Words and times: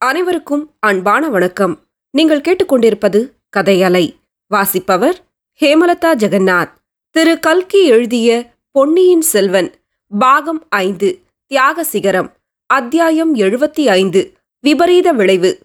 அனைவருக்கும் 0.00 0.70
அன்பான 0.80 1.28
வணக்கம். 1.28 1.78
நீங்கள் 2.10 2.40
கேட்டுக்கொண்டிருப்பது 2.40 3.30
கதையலை. 3.56 4.14
வாசிப்பவர் 4.46 5.20
ஹேமலதா 5.60 6.14
ஜெகநாத். 6.14 6.70
திரு 7.10 7.38
கல்கி 7.40 7.86
எழுதிய 7.86 8.52
பொன்னியின் 8.70 9.20
செல்வன் 9.20 9.74
பாகம் 10.18 10.66
ஐந்து 10.68 11.18
தியாக 11.46 11.84
சிகரம் 11.84 12.32
அத்தியாயம் 12.66 13.34
எழுபத்தி 13.34 13.84
ஐந்து 13.88 14.32
விபரீத 14.60 15.12
விளைவு. 15.12 15.58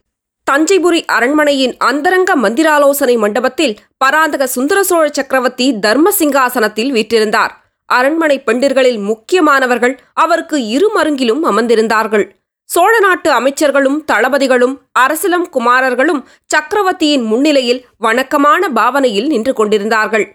தஞ்சைபுரி 0.52 1.06
அரண்மனையின் 1.06 1.76
அந்தரங்க 1.78 2.36
மந்திராலோசனை 2.36 3.18
மண்டபத்தில் 3.18 3.78
பராந்தக 3.98 4.48
சுந்தர 4.48 4.84
சோழ 4.84 5.10
சக்கரவர்த்தி 5.12 5.80
தர்ம 5.80 6.12
சிங்காசனத்தில் 6.20 6.92
வீற்றிருந்தார். 6.92 7.52
அரண்மனை 7.86 8.40
பெண்டிர்களில் 8.40 9.00
முக்கியமானவர்கள் 9.00 9.98
அவருக்கு 10.14 10.58
இருமருங்கிலும் 10.58 11.44
அமர்ந்திருந்தார்கள். 11.44 12.30
சோழ 12.66 13.00
நாட்டு 13.00 13.30
அமைச்சர்களும் 13.32 13.98
தளபதிகளும் 14.12 14.74
அரசலம் 15.00 15.46
குமாரர்களும் 15.52 16.22
சக்கரவர்த்தியின் 16.46 17.24
முன்னிலையில் 17.24 17.82
வணக்கமான 17.98 18.70
பாவனையில் 18.70 19.28
நின்று 19.28 19.54
கொண்டிருந்தார்கள். 19.54 20.26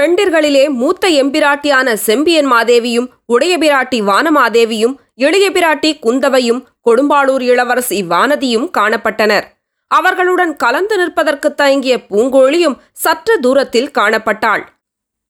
பெண்டிர்களிலே 0.00 0.64
மூத்த 0.80 1.08
எம்பிராட்டியான 1.22 1.94
செம்பியன் 2.06 2.52
மாதேவியும் 2.52 3.08
உடையபிராட்டி 3.32 4.00
வானமாதேவியும் 4.10 4.94
இளையபிராட்டி 5.16 5.92
குந்தவையும் 5.98 6.60
கொடும்பாளூர் 6.86 7.44
இளவரசி 7.52 8.02
வானதியும் 8.02 8.68
காணப்பட்டனர். 8.78 9.46
அவர்களுடன் 9.90 10.56
கலந்து 10.56 10.96
நிற்பதற்கு 10.96 11.54
தயங்கிய 11.54 11.96
பூங்கோழியும் 12.10 12.78
சற்று 12.92 13.34
தூரத்தில் 13.40 13.90
காணப்பட்டாள். 13.98 14.64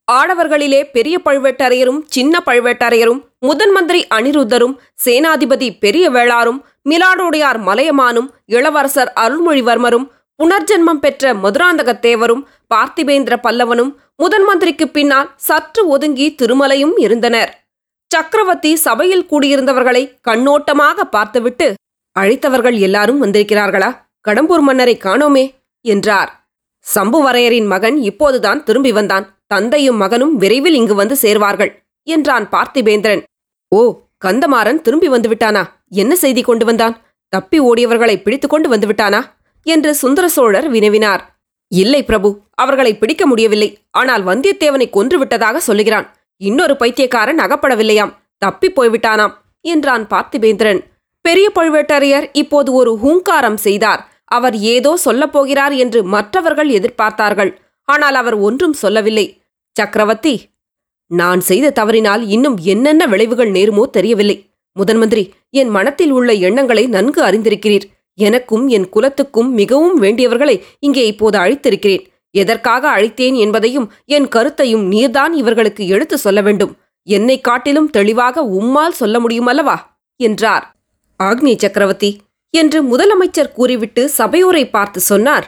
ஆடவர்களிலே 0.09 0.91
பெரிய 0.93 1.21
பழுவேட்டரையரும் 1.25 2.01
சின்ன 2.07 2.43
பழுவேட்டரையரும் 2.47 3.21
முதன் 3.39 3.71
மந்திரி 3.71 4.07
அனிருத்தரும் 4.15 4.75
சேனாதிபதி 5.05 5.79
பெரிய 5.79 6.11
வேளாரும் 6.11 6.63
மிலாடோடையார் 6.91 7.61
மலையமானும் 7.63 8.29
இளவரசர் 8.47 9.13
அருள்மொழிவர்மரும் 9.21 10.07
புனர்ஜென்மம் 10.41 11.01
பெற்ற 11.01 11.35
மதுராந்தகத்தேவரும் 11.35 12.47
பார்த்திபேந்திர 12.75 13.37
பல்லவனும் 13.43 13.93
முதன் 14.17 14.45
மந்திரிக்கு 14.45 14.89
பின்னால் 14.89 15.31
சற்று 15.37 15.87
ஒதுங்கி 15.89 16.37
திருமலையும் 16.43 16.95
இருந்தனர். 16.97 17.51
சக்கரவர்த்தி 18.11 18.77
சபையில் 18.77 19.29
கூடியிருந்தவர்களை 19.31 20.03
கண்ணோட்டமாக 20.31 21.05
பார்த்துவிட்டு 21.05 21.75
அழைத்தவர்கள் 22.17 22.79
எல்லாரும் 22.79 23.23
வந்திருக்கிறார்களா? 23.23 23.91
கடம்பூர் 24.29 24.61
மன்னரை 24.61 24.97
காணோமே! 24.97 25.45
என்றார். 25.85 26.31
சம்புவரையரின் 26.95 27.67
மகன் 27.67 27.97
இப்போதுதான் 27.97 28.63
திரும்பி 28.63 28.93
வந்தான். 28.93 29.27
தந்தையும் 29.51 30.01
மகனும் 30.03 30.35
விரைவில் 30.37 30.79
இங்கு 30.81 30.95
வந்து 30.95 31.17
சேர்வார்கள் 31.23 31.73
என்றான் 32.07 32.47
பார்த்திபேந்திரன். 32.55 33.23
ஓ 33.73 33.81
கந்தமாறன் 34.25 34.81
திரும்பி 34.81 35.09
வந்துவிட்டானா 35.09 35.63
என்ன 36.03 36.13
செய்தி 36.15 36.43
கொண்டு 36.43 36.65
வந்தான்? 36.65 36.95
தப்பி 37.33 37.59
ஓடியவர்களை 37.61 38.17
பிடித்து 38.23 38.49
கொண்டு 38.49 38.69
வந்துவிட்டானா 38.75 39.21
என்று 39.67 39.91
சுந்தர 39.95 40.27
சோழர் 40.29 40.69
வினவினார். 40.71 41.23
இல்லை 41.73 42.01
பிரபு 42.05 42.29
அவர்களை 42.55 42.93
பிடிக்க 42.99 43.23
முடியவில்லை. 43.27 43.69
ஆனால் 43.91 44.23
வந்தியத்தேவனை 44.23 44.87
கொன்றுவிட்டதாக 44.97 45.57
சொல்லுகிறான். 45.69 46.07
இன்னொரு 46.41 46.75
பைத்தியக்காரன் 46.77 47.43
அகப்படவில்லையாம். 47.45 48.13
தப்பி 48.43 48.69
போய்விட்டானாம் 48.71 49.35
என்றான் 49.65 50.05
பார்த்திபேந்திரன். 50.13 50.81
பெரிய 51.25 51.47
பழுவேட்டரையர் 51.55 52.27
இப்போது 52.33 52.71
ஒரு 52.73 52.93
ஹூங்காரம் 53.03 53.61
செய்தார். 53.67 54.01
அவர் 54.37 54.57
ஏதோ 54.75 54.93
சொல்லப் 54.97 55.33
போகிறார் 55.33 55.75
என்று 55.85 56.01
மற்றவர்கள் 56.15 56.71
எதிர்பார்த்தார்கள். 56.71 57.51
ஆனால் 57.85 58.15
அவர் 58.15 58.35
ஒன்றும் 58.35 58.73
சொல்லவில்லை. 58.73 59.27
சக்கரவர்த்தி 59.77 60.35
நான் 61.07 61.41
செய்த 61.41 61.71
தவறினால் 61.71 62.23
இன்னும் 62.29 62.57
என்னென்ன 62.57 63.07
விளைவுகள் 63.07 63.51
நேருமோ 63.51 63.85
தெரியவில்லை. 63.91 64.37
முதன்மந்திரி 64.77 65.25
என் 65.51 65.69
மனத்தில் 65.69 66.11
உள்ள 66.11 66.33
எண்ணங்களை 66.33 66.87
நன்கு 66.87 67.21
அறிந்திருக்கிறீர். 67.23 67.87
எனக்கும் 68.19 68.69
என் 68.69 68.89
குலத்துக்கும் 68.89 69.51
மிகவும் 69.51 70.03
வேண்டியவர்களை 70.03 70.57
இங்கே 70.79 71.07
இப்போது 71.07 71.39
அழைத்திருக்கிறேன். 71.39 72.05
எதற்காக 72.31 72.89
அழைத்தேன் 72.97 73.37
என்பதையும் 73.37 73.93
என் 74.05 74.29
கருத்தையும் 74.29 74.93
நீர்தான் 74.93 75.33
இவர்களுக்கு 75.33 75.87
எடுத்து 75.87 76.19
சொல்ல 76.19 76.41
வேண்டும். 76.41 76.73
என்னை 77.07 77.41
காட்டிலும் 77.41 77.91
தெளிவாக 77.91 78.43
உம்மால் 78.43 78.99
சொல்ல 79.01 79.19
முடியுமல்லவா? 79.19 79.77
என்றார். 80.21 80.65
ஆக்னி 81.23 81.53
சக்கரவர்த்தி 81.57 82.11
என்று 82.55 82.79
முதலமைச்சர் 82.83 83.53
கூறிவிட்டு 83.53 84.09
சபையோரை 84.09 84.71
பார்த்து 84.71 85.01
சொன்னார். 85.01 85.47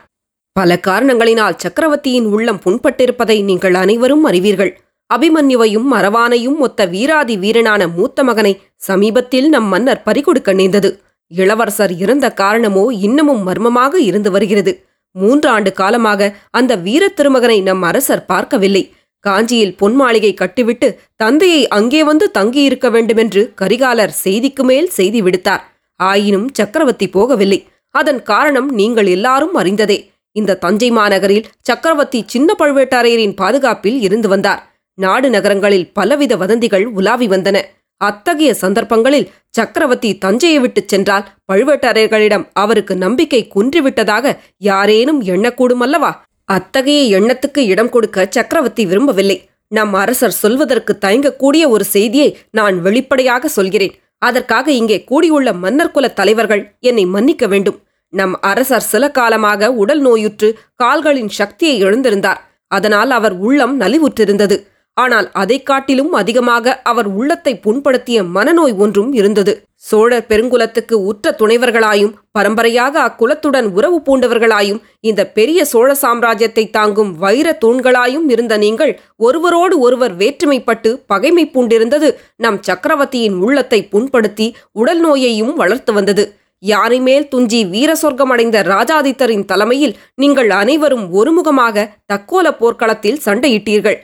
பல 0.56 0.76
காரணங்களினால் 0.86 1.58
சக்கரவர்த்தியின் 1.62 2.28
உள்ளம் 2.34 2.60
புண்பட்டிருப்பதை 2.64 3.36
நீங்கள் 3.48 3.76
அனைவரும் 3.82 4.24
அறிவீர்கள். 4.28 4.72
அபிமன்யுவையும் 5.10 5.88
மரவானையும் 5.94 6.60
ஒத்த 6.66 6.86
வீராதி 6.94 7.34
வீரனான 7.42 7.82
மூத்த 7.96 8.24
மகனை 8.28 8.52
சமீபத்தில் 8.86 9.48
நம் 9.54 9.68
மன்னர் 9.72 10.02
பறிகொடுக்க 10.06 10.50
நேர்ந்தது. 10.60 10.90
இளவரசர் 11.30 11.92
இறந்த 12.04 12.26
காரணமோ 12.40 12.84
இன்னமும் 13.06 13.42
மர்மமாக 13.48 13.94
இருந்து 14.08 14.30
வருகிறது. 14.30 14.72
மூன்று 15.16 15.48
ஆண்டு 15.54 15.70
காலமாக 15.72 16.30
அந்த 16.58 16.72
வீர 16.86 17.04
திருமகனை 17.18 17.58
நம் 17.68 17.84
அரசர் 17.90 18.26
பார்க்கவில்லை. 18.32 18.84
காஞ்சியில் 19.24 19.76
பொன் 19.80 19.96
மாளிகை 20.00 20.32
கட்டிவிட்டு 20.34 20.88
தந்தையை 21.22 21.62
அங்கே 21.78 22.00
வந்து 22.10 22.26
தங்கியிருக்க 22.30 22.86
வேண்டுமென்று 22.96 23.42
கரிகாலர் 23.60 24.12
செய்திக்கு 24.24 24.64
மேல் 24.70 24.90
செய்தி 24.98 25.20
விடுத்தார். 25.22 25.62
ஆயினும் 26.00 26.50
சக்கரவர்த்தி 26.58 27.06
போகவில்லை. 27.16 27.60
அதன் 27.94 28.20
காரணம் 28.32 28.68
நீங்கள் 28.80 29.08
எல்லாரும் 29.16 29.56
அறிந்ததே. 29.60 29.98
இந்த 30.40 30.58
தஞ்சை 30.64 30.88
மாநகரில் 30.90 31.46
சக்கரவர்த்தி 31.60 32.20
சின்ன 32.26 32.54
பழுவேட்டரையரின் 32.58 33.38
பாதுகாப்பில் 33.40 33.98
இருந்து 34.06 34.28
வந்தார். 34.28 34.60
நாடு 34.98 35.28
நகரங்களில் 35.30 35.88
பலவித 35.92 36.32
வதந்திகள் 36.36 36.86
உலாவி 36.98 37.26
வந்தன. 37.28 37.56
அத்தகைய 38.00 38.50
சந்தர்ப்பங்களில் 38.54 39.28
சக்கரவர்த்தி 39.50 40.10
தஞ்சையை 40.24 40.58
விட்டுச் 40.60 40.90
சென்றால் 40.92 41.28
பழுவேட்டரையர்களிடம் 41.52 42.44
அவருக்கு 42.52 42.94
நம்பிக்கை 42.96 43.40
குன்றிவிட்டதாக 43.54 44.34
யாரேனும் 44.70 45.20
எண்ணக்கூடுமல்லவா 45.22 46.12
அத்தகைய 46.44 47.00
எண்ணத்துக்கு 47.18 47.62
இடம் 47.72 47.88
கொடுக்க 47.88 48.26
சக்கரவர்த்தி 48.30 48.86
விரும்பவில்லை. 48.86 49.38
நம் 49.68 49.94
அரசர் 49.94 50.36
சொல்வதற்கு 50.42 50.92
தயங்கக்கூடிய 51.04 51.62
ஒரு 51.68 51.84
செய்தியை 51.94 52.28
நான் 52.50 52.76
வெளிப்படையாக 52.82 53.48
சொல்கிறேன். 53.48 53.94
அதற்காக 54.18 54.66
இங்கே 54.72 54.98
கூடியுள்ள 55.04 55.48
மன்னர் 55.64 55.90
குல 55.90 56.08
தலைவர்கள் 56.08 56.62
என்னை 56.80 57.04
மன்னிக்க 57.06 57.46
வேண்டும். 57.46 57.80
நம் 58.16 58.40
அரசர் 58.40 58.88
சில 58.92 59.10
காலமாக 59.10 59.72
உடல் 59.72 60.00
நோயுற்று 60.00 60.58
கால்களின் 60.76 61.28
சக்தியை 61.28 61.82
இழந்திருந்தார் 61.82 62.40
அதனால் 62.68 63.10
அவர் 63.10 63.32
உள்ளம் 63.32 63.80
நலிவுற்றிருந்தது. 63.80 64.56
ஆனால் 64.94 65.30
அதைக் 65.32 65.66
காட்டிலும் 65.66 66.12
அதிகமாக 66.12 66.80
அவர் 66.82 67.06
உள்ளத்தை 67.06 67.60
புண்படுத்திய 67.64 68.22
மனநோய் 68.34 68.76
ஒன்றும் 68.76 69.12
இருந்தது. 69.12 69.62
சோழர் 69.74 70.24
பெருங்குலத்துக்கு 70.28 70.92
உற்ற 70.92 71.36
துணைவர்களாயும் 71.38 72.12
பரம்பரையாக 72.32 73.04
அக்குலத்துடன் 73.06 73.68
உறவு 73.70 74.00
பூண்டவர்களாயும் 74.06 74.80
இந்த 75.00 75.26
பெரிய 75.26 75.64
சோழ 75.64 75.96
சாம்ராஜ்யத்தை 76.02 76.70
தாங்கும் 76.70 77.18
வைர 77.18 77.58
தூண்களாயும் 77.64 78.30
இருந்த 78.30 78.56
நீங்கள் 78.56 79.00
ஒருவரோடு 79.16 79.78
ஒருவர் 79.78 80.16
வேற்றுமைப்பட்டு 80.16 81.02
பகைமை 81.06 81.50
பூண்டிருந்தது. 81.54 82.14
நம் 82.36 82.62
சக்கரவர்த்தியின் 82.62 83.34
உள்ளத்தை 83.34 83.88
புண்படுத்தி 83.92 84.54
உடல் 84.72 85.00
நோயையும் 85.00 85.54
வளர்த்து 85.54 85.92
வந்தது. 85.92 86.24
யானை 86.62 86.98
மேல் 87.06 87.28
துஞ்சி 87.28 87.58
வீர 87.72 87.90
சொர்க்கம் 87.94 88.32
அடைந்த 88.34 88.58
ராஜாதித்தரின் 88.72 89.46
தலைமையில் 89.50 89.94
நீங்கள் 90.22 90.50
அனைவரும் 90.60 91.06
ஒருமுகமாக 91.18 91.86
தக்கோல 92.12 92.46
போர்க்களத்தில் 92.60 93.22
சண்டையிட்டீர்கள். 93.26 93.98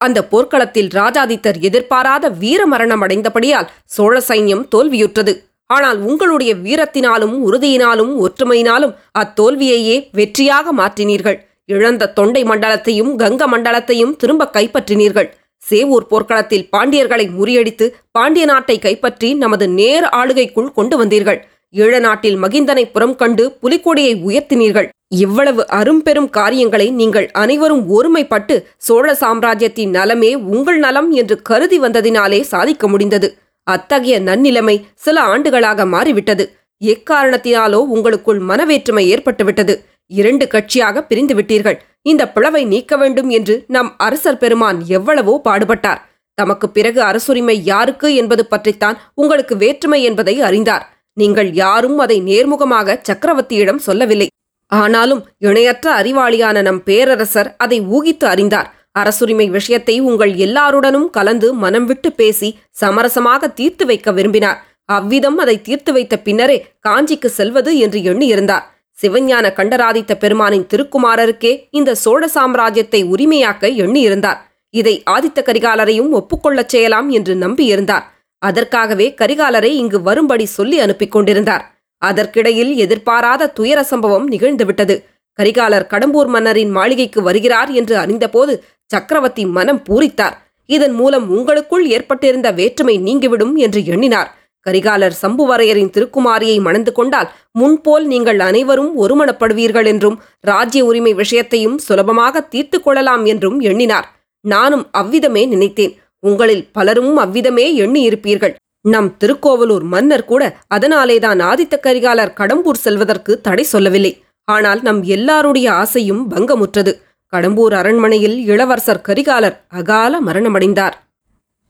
அந்த 0.00 0.18
போர்க்களத்தில் 0.32 0.90
ராஜாதித்தர் 0.98 1.58
எதிர்பாராத 1.68 2.28
வீர 2.42 2.60
மரணம் 2.66 3.02
அடைந்தபடியால் 3.06 3.70
சோழ 3.94 4.14
சைன்யம் 4.28 4.64
தோல்வியுற்றது. 4.74 5.34
ஆனால் 5.70 5.98
உங்களுடைய 6.08 6.52
வீரத்தினாலும் 6.64 7.34
உறுதியினாலும் 7.46 8.12
ஒற்றுமையினாலும் 8.26 8.94
அத்தோல்வியையே 9.22 9.96
வெற்றியாக 10.18 10.72
மாற்றினீர்கள். 10.80 11.38
இழந்த 11.74 12.12
தொண்டை 12.18 12.42
மண்டலத்தையும் 12.44 13.12
கங்க 13.22 13.42
மண்டலத்தையும் 13.54 14.14
திரும்ப 14.16 14.50
கைப்பற்றினீர்கள். 14.56 15.28
சேவூர் 15.62 16.08
போர்க்களத்தில் 16.10 16.68
பாண்டியர்களை 16.74 17.26
முறியடித்து 17.38 17.86
பாண்டிய 18.10 18.44
நாட்டை 18.46 18.78
கைப்பற்றி 18.78 19.28
நமது 19.42 19.66
நேர் 19.80 20.06
ஆளுகைக்குள் 20.18 20.74
கொண்டு 20.78 20.96
வந்தீர்கள். 21.00 21.40
ஈழ 21.82 21.98
நாட்டில் 22.00 22.36
மகிந்தனை 22.42 22.84
புறம் 22.92 23.16
கண்டு 23.16 23.44
புலிக்கொடியை 23.62 24.12
உயர்த்தினீர்கள். 24.28 24.88
இவ்வளவு 25.08 25.62
அரும்பெரும் 25.68 26.28
காரியங்களை 26.30 26.86
நீங்கள் 26.90 27.26
அனைவரும் 27.32 27.82
ஒருமைப்பட்டு 27.96 28.54
சோழ 28.76 29.14
சாம்ராஜ்யத்தின் 29.14 29.90
நலமே 29.90 30.30
உங்கள் 30.34 30.78
நலம் 30.78 31.10
என்று 31.10 31.36
கருதி 31.42 31.78
வந்ததினாலே 31.80 32.40
சாதிக்க 32.52 32.88
முடிந்தது. 32.88 33.28
அத்தகைய 33.62 34.16
நன்னிலைமை 34.20 34.76
சில 34.94 35.20
ஆண்டுகளாக 35.32 35.86
மாறிவிட்டது. 35.86 36.46
எக்காரணத்தினாலோ 36.80 37.80
உங்களுக்குள் 37.94 38.40
மனவேற்றுமை 38.40 39.04
ஏற்பட்டுவிட்டது. 39.14 39.76
இரண்டு 40.06 40.44
கட்சியாக 40.54 41.00
பிரிந்து 41.00 41.34
விட்டீர்கள் 41.34 41.78
இந்த 42.02 42.22
பிளவை 42.28 42.64
நீக்க 42.64 42.96
வேண்டும் 42.96 43.30
என்று 43.30 43.54
நம் 43.66 43.94
அரசர் 43.96 44.38
பெருமான் 44.38 44.80
எவ்வளவோ 44.86 45.40
பாடுபட்டார். 45.44 46.02
தமக்கு 46.34 46.66
பிறகு 46.68 47.00
அரசுரிமை 47.02 47.64
யாருக்கு 47.64 48.08
என்பது 48.14 48.42
பற்றித்தான் 48.46 48.96
உங்களுக்கு 49.14 49.56
வேற்றுமை 49.56 50.02
என்பதை 50.02 50.34
அறிந்தார். 50.40 50.84
நீங்கள் 51.16 51.50
யாரும் 51.52 51.98
அதை 51.98 52.18
நேர்முகமாக 52.20 52.96
சக்கரவர்த்தியிடம் 53.08 53.84
சொல்லவில்லை. 53.88 54.28
ஆனாலும் 54.72 55.22
இணையற்ற 55.38 55.86
அறிவாளியான 56.00 56.62
நம் 56.62 56.82
பேரரசர் 56.82 57.50
அதை 57.56 57.78
ஊகித்து 57.96 58.24
அறிந்தார். 58.24 58.70
அரசுரிமை 58.92 59.46
விஷயத்தை 59.48 59.94
உங்கள் 60.00 60.32
எல்லாருடனும் 60.36 61.10
கலந்து 61.10 61.48
மனம் 61.54 61.86
விட்டு 61.86 62.12
பேசி 62.12 62.48
சமரசமாக 62.80 63.48
தீர்த்து 63.48 63.86
வைக்க 63.86 64.12
விரும்பினார். 64.12 64.58
அவ்விதம் 64.84 65.38
அதை 65.38 65.56
தீர்த்து 65.62 65.92
வைத்த 65.92 66.14
பின்னரே 66.18 66.56
காஞ்சிக்கு 66.88 67.28
செல்வது 67.38 67.78
என்று 67.78 68.00
எண்ணியிருந்தார். 68.02 68.64
சிவஞான 68.98 69.46
கண்டராதித்த 69.52 70.12
பெருமானின் 70.16 70.66
திருக்குமாரருக்கே 70.72 71.52
இந்த 71.70 71.94
சோழ 71.94 72.28
சாம்ராஜ்யத்தை 72.34 73.00
உரிமையாக்க 73.14 73.68
எண்ணியிருந்தார். 73.84 74.38
இதை 74.74 74.94
ஆதித்த 75.10 75.38
கரிகாலரையும் 75.42 76.12
ஒப்புக்கொள்ளச் 76.12 76.72
செய்யலாம் 76.74 77.08
என்று 77.08 77.34
நம்பியிருந்தார். 77.34 78.06
அதற்காகவே 78.42 79.14
கரிகாலரை 79.20 79.70
இங்கு 79.82 80.02
வரும்படி 80.02 80.46
சொல்லி 80.46 80.78
அனுப்பிக் 80.78 81.14
கொண்டிருந்தார் 81.14 81.64
அதற்கிடையில் 82.02 82.72
எதிர்பாராத 82.74 83.48
துயர 83.48 83.78
சம்பவம் 83.82 84.26
நிகழ்ந்துவிட்டது. 84.30 84.96
கரிகாலர் 85.38 85.86
கடம்பூர் 85.92 86.26
மன்னரின் 86.26 86.70
மாளிகைக்கு 86.70 87.20
வருகிறார் 87.22 87.70
என்று 87.70 87.94
அறிந்தபோது 87.96 88.52
சக்கரவர்த்தி 88.90 89.44
மனம் 89.46 89.82
பூரித்தார். 89.88 90.36
இதன் 90.68 90.92
மூலம் 90.92 91.26
உங்களுக்குள் 91.30 91.84
ஏற்பட்டிருந்த 91.86 92.48
வேற்றுமை 92.50 92.96
நீங்கிவிடும் 92.98 93.54
என்று 93.56 93.80
எண்ணினார். 93.84 94.30
கரிகாலர் 94.66 95.16
சம்புவரையரின் 95.22 95.92
திருக்குமாரியை 95.94 96.60
மணந்து 96.60 96.92
கொண்டால் 96.92 97.28
முன்போல் 97.52 98.06
நீங்கள் 98.06 98.40
அனைவரும் 98.40 98.90
ஒருமணப்படுவீர்கள் 99.02 99.86
என்றும் 99.86 100.16
ராஜ்ய 100.40 100.84
உரிமை 100.84 101.12
விஷயத்தையும் 101.14 101.76
சுலபமாக 101.78 102.40
தீர்த்து 102.40 102.78
கொள்ளலாம் 102.80 103.24
என்றும் 103.24 103.60
எண்ணினார். 103.60 104.08
நானும் 104.44 104.84
அவ்விதமே 104.90 105.46
நினைத்தேன். 105.46 105.94
உங்களில் 106.22 106.68
பலரும் 106.72 107.16
அவ்விதமே 107.16 107.66
எண்ணியிருப்பீர்கள். 107.80 108.54
நம் 108.84 109.16
திருக்கோவலூர் 109.16 109.84
மன்னர் 109.84 110.24
கூட 110.24 110.42
அதனாலேதான் 110.66 111.40
ஆதித்த 111.40 111.74
கரிகாலர் 111.82 112.36
கடம்பூர் 112.36 112.84
செல்வதற்கு 112.84 113.40
தடை 113.40 113.64
சொல்லவில்லை. 113.64 114.12
ஆனால் 114.48 114.80
நம் 114.82 115.02
எல்லாருடைய 115.02 115.72
ஆசையும் 115.72 116.22
பங்கமுற்றது. 116.30 116.92
கடம்பூர் 117.32 117.74
அரண்மனையில் 117.74 118.36
இளவரசர் 118.46 119.04
கரிகாலர் 119.08 119.56
அகால 119.68 120.20
மரணமடைந்தார். 120.20 120.96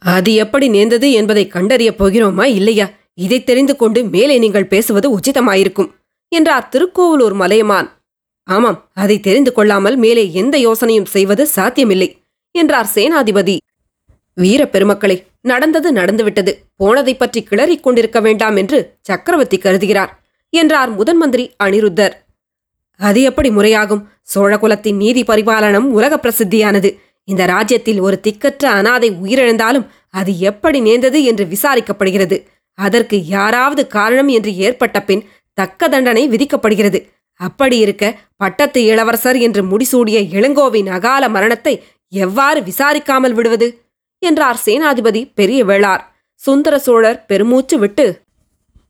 அது 0.02 0.34
எப்படி 0.34 0.66
நேர்ந்தது 0.68 1.08
என்பதை 1.12 1.44
கண்டறியப் 1.46 1.98
போகிறோமா 1.98 2.44
இல்லையா? 2.58 2.86
இதை 3.14 3.38
தெரிந்து 3.44 3.76
கொண்டு 3.76 4.00
மேலே 4.04 4.38
நீங்கள் 4.38 4.66
பேசுவது 4.66 5.18
உச்சிதமாயிருக்கும் 5.18 5.90
என்றார் 6.32 6.68
திருக்கோவலூர் 6.68 7.34
மலையமான். 7.34 7.88
ஆமாம் 8.48 8.78
அதை 8.94 9.16
தெரிந்து 9.20 9.52
கொள்ளாமல் 9.52 9.96
மேலே 9.96 10.32
எந்த 10.32 10.56
யோசனையும் 10.58 11.10
செய்வது 11.14 11.46
சாத்தியமில்லை 11.46 12.08
என்றார் 12.54 12.90
சேனாதிபதி. 12.94 13.56
வீர 14.40 14.64
பெருமக்களே 14.64 15.26
நடந்தது 15.40 15.92
நடந்துவிட்டது. 15.92 16.52
போனதைப் 16.76 17.18
பற்றி 17.18 17.46
கிளறிக் 17.50 17.80
கொண்டிருக்க 17.80 18.20
வேண்டாம் 18.20 18.56
என்று 18.56 18.94
சக்கரவர்த்தி 19.00 19.58
கருதுகிறார் 19.58 20.08
என்றார் 20.50 20.90
முதன் 20.90 21.16
மந்திரி 21.16 21.54
அனிருத்தர். 21.64 22.12
அது 22.96 23.22
எப்படி 23.22 23.50
முறையாகும்? 23.50 24.02
சோழகுலத்தின் 24.34 24.96
நீதி 24.96 25.22
பரிபாலனம் 25.22 25.92
உலக 25.92 26.16
பிரசித்தியானது. 26.16 26.98
இந்த 27.24 27.44
ராஜ்யத்தில் 27.44 28.00
ஒரு 28.00 28.20
திக்கற்ற 28.26 28.64
அனாதை 28.64 29.12
உயிரிழந்தாலும் 29.12 29.86
அது 30.10 30.38
எப்படி 30.38 30.80
நேர்ந்தது 30.80 31.24
என்று 31.24 31.44
விசாரிக்கப்படுகிறது. 31.44 32.46
அதற்கு 32.74 33.26
யாராவது 33.26 33.86
காரணம் 33.86 34.28
என்று 34.28 34.56
ஏற்பட்ட 34.56 35.02
பின் 35.02 35.28
தக்க 35.54 35.88
தண்டனை 35.88 36.28
விதிக்கப்படுகிறது. 36.28 37.08
அப்படி 37.40 37.78
இருக்க 37.78 38.18
பட்டத்து 38.36 38.84
இளவரசர் 38.84 39.36
என்று 39.36 39.62
முடிசூடிய 39.62 40.18
இளங்கோவின் 40.36 40.88
அகால 40.88 41.28
மரணத்தை 41.28 41.82
எவ்வாறு 42.08 42.60
விசாரிக்காமல் 42.60 43.32
விடுவது? 43.32 43.85
என்றார் 44.28 44.62
சேனாதிபதி 44.66 45.22
பெரிய 45.34 45.60
வேளார். 45.64 46.02
சுந்தர 46.40 46.74
சோழர் 46.78 47.18
பெருமூச்சு 47.26 47.76
விட்டு 47.78 48.06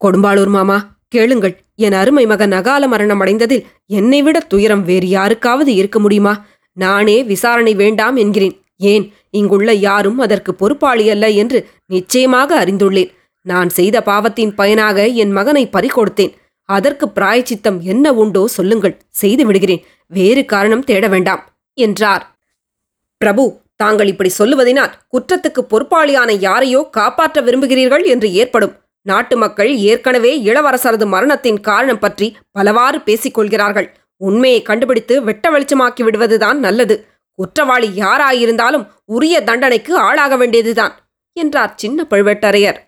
கொடும்பாளூர் 0.04 0.52
மாமா 0.56 0.78
கேளுங்கள். 1.08 1.54
என் 1.84 1.96
அருமை 2.00 2.24
மகன் 2.26 2.52
அகால 2.52 2.84
மரணம் 2.86 3.20
அடைந்ததில் 3.20 3.64
என்னை 3.98 4.20
விட 4.22 4.38
துயரம் 4.52 4.84
வேறு 4.84 5.08
யாருக்காவது 5.08 5.72
இருக்க 5.74 5.98
முடியுமா? 5.98 6.34
நானே 6.76 7.16
விசாரணை 7.22 7.74
வேண்டாம் 7.74 8.16
என்கிறேன். 8.16 8.54
ஏன்? 8.92 9.04
இங்குள்ள 9.30 9.70
யாரும் 9.88 10.18
அதற்கு 10.18 10.52
பொறுப்பாளி 10.54 11.04
அல்ல 11.10 11.26
என்று 11.42 11.58
நிச்சயமாக 11.86 12.50
அறிந்துள்ளேன். 12.64 13.12
நான் 13.46 13.70
செய்த 13.78 13.96
பாவத்தின் 14.02 14.52
பயனாக 14.54 15.06
என் 15.22 15.32
மகனை 15.32 15.64
பறிகொடுத்தேன். 15.72 16.32
அதற்கு 16.68 17.06
பிராயச்சித்தம் 17.08 17.78
என்ன 17.92 18.12
உண்டோ 18.12 18.42
சொல்லுங்கள். 18.56 18.94
செய்து 19.22 19.44
விடுகிறேன். 19.46 19.84
வேறு 20.10 20.44
காரணம் 20.44 20.84
தேட 20.84 21.06
வேண்டாம் 21.08 21.42
என்றார். 21.78 22.24
பிரபு 23.20 23.44
தாங்கள் 23.76 24.06
இப்படி 24.06 24.30
சொல்லுவதினால் 24.38 24.94
குற்றத்துக்கு 25.14 25.62
பொறுப்பாளியான 25.72 26.30
யாரையோ 26.38 26.80
காப்பாற்ற 26.90 27.40
விரும்புகிறீர்கள் 27.40 28.04
என்று 28.04 28.32
ஏற்படும். 28.32 28.74
நாட்டு 29.02 29.36
மக்கள் 29.36 29.70
ஏற்கனவே 29.76 30.32
இளவரசரது 30.42 31.06
மரணத்தின் 31.06 31.60
காரணம் 31.60 31.98
பற்றி 31.98 32.36
பலவாறு 32.50 33.00
பேசிக் 33.00 33.34
கொள்கிறார்கள் 33.34 33.88
உண்மையை 34.20 34.62
கண்டுபிடித்து 34.62 35.22
வெட்ட 35.22 35.50
வெளிச்சமாக்கி 35.50 36.02
விடுவதுதான் 36.04 36.58
நல்லது. 36.58 36.96
குற்றவாளி 37.38 37.88
யாராயிருந்தாலும் 37.96 38.86
உரிய 39.04 39.36
தண்டனைக்கு 39.42 39.92
ஆளாக 39.98 40.36
வேண்டியதுதான் 40.36 40.94
என்றார் 41.32 41.74
சின்ன 41.76 42.06
பழுவேட்டரையர். 42.10 42.78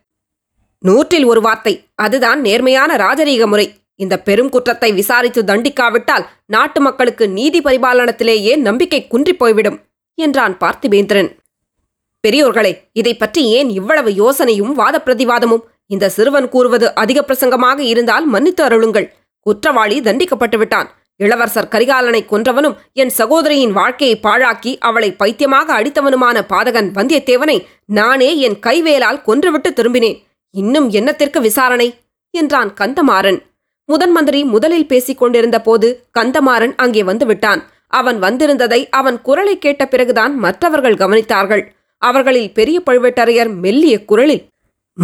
நூற்றில் 0.84 1.24
ஒரு 1.24 1.40
வார்த்தை 1.40 1.74
அதுதான் 1.94 2.40
நேர்மையான 2.40 2.90
ராஜரீக 2.96 3.46
முறை. 3.46 3.66
இந்த 3.94 4.14
பெரும் 4.18 4.48
குற்றத்தை 4.48 4.92
விசாரித்து 4.92 5.42
தண்டிக்காவிட்டால் 5.42 6.24
நாட்டு 6.46 6.80
மக்களுக்கு 6.80 7.28
நீதி 7.28 7.60
பரிபாலனத்திலேயே 7.60 8.56
நம்பிக்கை 8.56 9.06
குன்றி 9.06 9.32
போய்விடும். 9.32 9.78
என்றான் 10.18 10.54
பார்த்திபேந்திரன். 10.62 11.30
பெரியோர்களே 12.24 12.72
இதை 12.92 13.12
பற்றி 13.16 13.42
ஏன் 13.58 13.70
இவ்வளவு 13.70 14.10
யோசனையும் 14.22 14.72
வாத 14.72 14.96
பிரதிவாதமும் 15.06 15.66
இந்த 15.86 16.10
சிறுவன் 16.16 16.48
கூறுவது 16.48 16.86
அதிக 16.94 17.18
பிரசங்கமாக 17.22 17.78
இருந்தால் 17.90 18.26
மன்னித்து 18.26 18.62
அருளுங்கள். 18.64 19.06
குற்றவாளி 19.46 19.96
தண்டிக்கப்பட்டு 20.00 20.58
விட்டான் 20.58 20.88
இளவரசர் 21.20 21.70
கரிகாலனை 21.74 22.20
கொன்றவனும் 22.30 22.74
என் 22.92 23.12
சகோதரியின் 23.18 23.72
வாழ்க்கையை 23.72 24.16
பாழாக்கி 24.26 24.72
அவளை 24.88 25.08
பைத்தியமாக 25.12 25.68
அடித்தவனுமான 25.78 26.42
பாதகன் 26.52 26.90
வந்தியத்தேவனை 26.98 27.56
நானே 27.98 28.30
என் 28.38 28.58
கைவேலால் 28.66 29.24
கொன்றுவிட்டு 29.28 29.70
திரும்பினேன். 29.72 30.18
இன்னும் 30.54 30.88
என்னத்திற்கு 30.90 31.40
விசாரணை? 31.40 31.88
என்றான் 32.34 32.70
கந்தமாறன். 32.80 33.38
முதன் 33.88 34.12
மந்திரி 34.12 34.40
முதலில் 34.44 34.86
பேசிக் 34.86 35.18
கொண்டிருந்த 35.18 35.58
போது 35.60 35.88
கந்தமாறன் 36.18 36.74
அங்கே 36.76 37.02
வந்துவிட்டான் 37.02 37.60
அவன் 37.88 38.22
வந்திருந்ததை 38.22 38.88
அவன் 38.90 39.20
குரலை 39.20 39.58
கேட்ட 39.58 39.88
பிறகுதான் 39.88 40.36
மற்றவர்கள் 40.36 40.94
கவனித்தார்கள். 40.94 41.64
அவர்களில் 41.98 42.52
பெரிய 42.52 42.82
பழுவேட்டரையர் 42.86 43.54
மெல்லிய 43.54 44.04
குரலில் 44.04 44.46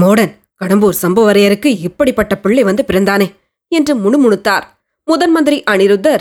மோடன் 0.01 0.33
கடம்பூர் 0.61 1.01
சம்புவரையருக்கு 1.03 1.67
இப்படிப்பட்ட 1.67 2.37
பிள்ளை 2.37 2.63
வந்து 2.63 2.85
பிறந்தானே 2.87 3.27
என்று 3.69 3.95
முணுமுணுத்தார். 3.97 4.63
முதன் 5.05 5.31
மந்திரி 5.31 5.63
அனிருத்தர் 5.71 6.21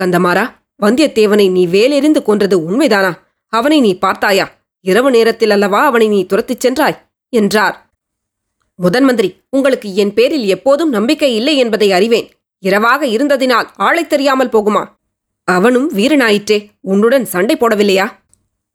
கந்தமாரா 0.00 0.44
வந்தியத்தேவனை 0.82 1.50
நீ 1.50 1.66
வேலெறிந்து 1.66 2.22
கொன்றது 2.22 2.56
உண்மைதானா? 2.60 3.12
அவனை 3.48 3.80
நீ 3.80 3.98
பார்த்தாயா? 3.98 4.50
இரவு 4.80 5.10
நேரத்தில் 5.10 5.50
அல்லவா 5.50 5.84
அவனை 5.84 6.08
நீ 6.08 6.26
துரத்திச் 6.26 6.60
சென்றாய்? 6.60 6.98
என்றார். 7.28 7.90
முதன் 8.74 9.04
மந்திரி 9.04 9.40
உங்களுக்கு 9.50 9.94
என் 9.94 10.14
பேரில் 10.14 10.46
எப்போதும் 10.46 10.90
நம்பிக்கை 10.90 11.34
இல்லை 11.34 11.56
என்பதை 11.56 11.92
அறிவேன். 11.92 12.28
இரவாக 12.58 13.06
இருந்ததினால் 13.06 13.68
ஆளை 13.76 14.06
தெரியாமல் 14.06 14.48
போகுமா? 14.48 14.84
அவனும் 15.50 15.92
வீரனாயிற்றே 15.96 16.68
உன்னுடன் 16.80 17.24
சண்டை 17.24 17.56
போடவில்லையா? 17.56 18.10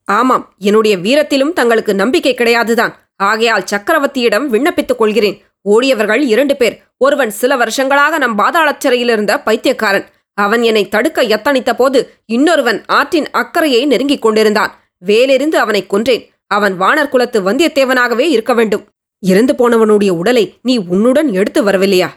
ஆமாம் 0.06 0.54
என்னுடைய 0.60 0.98
வீரத்திலும் 0.98 1.54
தங்களுக்கு 1.54 1.96
நம்பிக்கை 1.96 2.36
கிடையாதுதான். 2.36 2.94
ஆகையால் 3.16 3.64
சக்கரவர்த்தியிடம் 3.72 4.48
விண்ணப்பித்துக் 4.54 4.96
கொள்கிறேன். 4.96 5.42
ஓடியவர்கள் 5.70 6.22
இரண்டு 6.22 6.56
பேர் 6.56 6.84
ஒருவன் 6.98 7.30
சில 7.30 7.56
வருஷங்களாக 7.56 8.18
நம் 8.18 8.38
பாதாளச் 8.38 8.92
இருந்த 8.92 9.40
பைத்தியக்காரன். 9.40 10.06
அவன் 10.34 10.62
என்னை 10.64 10.90
தடுக்க 10.90 11.24
எத்தனித்த 11.24 11.74
போது 11.74 12.14
இன்னொருவன் 12.26 12.84
ஆற்றின் 12.86 13.30
அக்கறையை 13.30 13.86
நெருங்கிக் 13.86 14.22
கொண்டிருந்தான். 14.22 14.80
வேலெறிந்து 15.06 15.60
அவனை 15.60 15.86
கொன்றேன். 15.90 16.30
அவன் 16.48 16.82
வானர் 16.82 17.10
குலத்து 17.10 17.42
வந்தியத்தேவனாகவே 17.42 18.20
இருக்க 18.20 18.54
வேண்டும். 18.54 18.86
இறந்து 19.20 19.54
போனவனுடைய 19.54 20.10
உடலை 20.10 20.60
நீ 20.62 20.78
உன்னுடன் 20.78 21.34
எடுத்து 21.34 21.64
வரவில்லையா? 21.64 22.10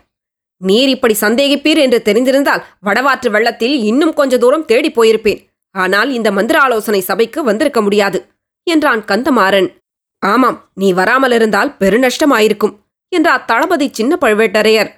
நீர் 0.56 0.88
இப்படி 0.88 1.14
சந்தேகிப்பீர் 1.20 1.76
என்று 1.76 2.02
தெரிந்திருந்தால் 2.04 2.64
வடவாற்று 2.86 3.30
வெள்ளத்தில் 3.30 3.76
இன்னும் 3.84 4.14
கொஞ்ச 4.14 4.38
தூரம் 4.38 4.64
தேடிப் 4.64 5.00
போயிருப்பேன். 5.00 5.40
ஆனால் 5.70 6.10
இந்த 6.12 6.32
மந்திர 6.32 6.60
ஆலோசனை 6.60 7.00
சபைக்கு 7.00 7.44
வந்திருக்க 7.44 7.80
முடியாது 7.82 8.18
என்றான் 8.62 9.02
கந்தமாறன். 9.04 9.68
ஆமாம் 10.18 10.70
நீ 10.74 10.92
வராமல் 10.92 11.30
இருந்தால் 11.30 11.74
பெருநஷ்டமாயிருக்கும் 11.80 12.74
என்றார் 13.08 13.44
தளபதி 13.44 13.88
சின்ன 13.92 14.16
பழுவேட்டரையர். 14.20 14.90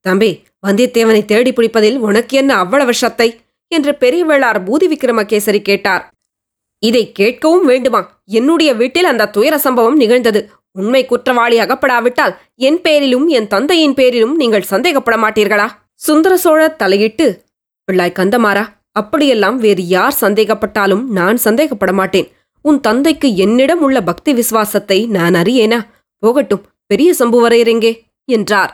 தம்பி 0.00 0.42
வந்தியத்தேவனை 0.66 1.24
தேடி 1.24 1.52
பிடிப்பதில் 1.52 1.98
உனக்கு 1.98 2.36
என்ன 2.36 2.52
அவ்வளவு 2.56 2.94
சத்தை? 2.94 3.28
என்று 3.72 3.94
பெரிய 3.94 4.24
வேளார் 4.26 4.58
பூதி 4.64 4.86
விக்ரமகேசரி 4.92 5.60
கேட்டார். 5.62 6.04
இதை 6.82 7.12
கேட்கவும் 7.18 7.64
வேண்டுமா? 7.64 8.22
என்னுடைய 8.24 8.74
வீட்டில் 8.74 9.04
அந்த 9.04 9.28
துயர 9.28 9.58
சம்பவம் 9.58 9.96
நிகழ்ந்தது. 9.96 10.40
உண்மை 10.76 11.02
குற்றவாளி 11.06 11.56
அகப்படாவிட்டால் 11.58 12.34
என் 12.68 12.80
பேரிலும் 12.80 13.26
என் 13.28 13.46
தந்தையின் 13.46 13.94
பேரிலும் 13.94 14.34
நீங்கள் 14.36 14.70
சந்தேகப்பட 14.70 15.16
மாட்டீர்களா? 15.16 15.66
சுந்தர 15.94 16.32
சோழர் 16.36 16.76
தலையிட்டு 16.76 17.26
பிள்ளாய் 17.88 18.18
கந்தமாரா 18.18 18.64
அப்படியெல்லாம் 18.92 19.58
வேறு 19.58 19.82
யார் 19.88 20.16
சந்தேகப்பட்டாலும் 20.20 21.04
நான் 21.18 21.38
சந்தேகப்பட 21.44 21.92
மாட்டேன். 21.92 22.28
உன் 22.64 22.80
தந்தைக்கு 22.80 23.28
என்னிடம் 23.36 23.82
உள்ள 23.82 23.98
பக்தி 24.02 24.32
விசுவாசத்தை 24.32 24.98
நான் 25.06 25.34
அறியேனா? 25.34 25.78
போகட்டும் 26.22 26.64
பெரிய 26.86 27.10
சம்புவரையரெங்கே 27.18 27.92
என்றார். 28.28 28.72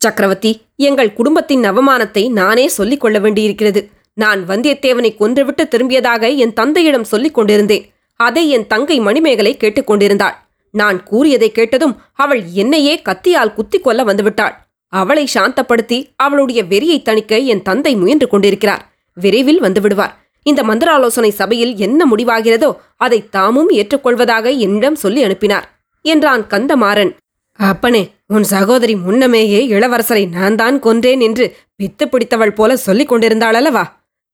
சக்கரவர்த்தி 0.00 0.52
எங்கள் 0.88 1.12
குடும்பத்தின் 1.12 1.64
அவமானத்தை 1.64 2.22
நானே 2.30 2.66
சொல்லிக் 2.68 3.00
கொள்ள 3.00 3.16
வேண்டியிருக்கிறது. 3.18 3.80
நான் 4.16 4.40
வந்தியத்தேவனை 4.48 5.10
கொன்றுவிட்டு 5.16 5.64
திரும்பியதாக 5.68 6.28
என் 6.36 6.52
தந்தையிடம் 6.52 7.10
சொல்லிக் 7.12 7.34
கொண்டிருந்தேன். 7.34 7.84
அதை 8.20 8.44
என் 8.50 8.66
தங்கை 8.66 8.96
மணிமேகலை 9.00 9.52
கேட்டுக்கொண்டிருந்தாள் 9.56 10.36
நான் 10.74 10.98
கூறியதை 11.02 11.50
கேட்டதும் 11.52 11.94
அவள் 12.14 12.42
என்னையே 12.52 12.94
கத்தியால் 13.08 13.54
குத்திக் 13.54 13.84
கொள்ள 13.84 14.00
வந்துவிட்டாள். 14.04 14.54
அவளை 14.92 15.24
சாந்தப்படுத்தி 15.34 15.98
அவளுடைய 16.16 16.60
வெறியை 16.64 16.98
தணிக்க 17.02 17.32
என் 17.44 17.62
தந்தை 17.62 17.92
முயன்று 17.96 18.28
கொண்டிருக்கிறார். 18.28 18.82
விரைவில் 19.16 19.60
வந்துவிடுவார் 19.62 20.14
இந்த 20.46 20.60
மந்திராலோசனை 20.62 21.30
சபையில் 21.30 21.72
என்ன 21.76 22.00
முடிவாகிறதோ 22.10 22.70
அதை 22.96 23.18
தாமும் 23.28 23.70
ஏற்றுக்கொள்வதாக 23.70 24.46
என்னிடம் 24.58 24.94
சொல்லி 24.94 25.20
அனுப்பினார் 25.22 25.66
என்றான் 26.04 26.44
கந்தமாறன். 26.46 27.12
அப்பனே 27.60 28.02
உன் 28.26 28.46
சகோதரி 28.52 28.94
முன்னமேயே 28.96 29.60
இளவரசரை 29.68 30.24
நான் 30.28 30.56
தான் 30.56 30.76
கொன்றேன் 30.82 31.20
என்று 31.20 31.46
பித்து 31.80 32.04
பிடித்தவள் 32.04 32.54
போல 32.54 32.76
சொல்லிக் 32.76 33.10
கொண்டிருந்தாளல்லவா 33.12 33.84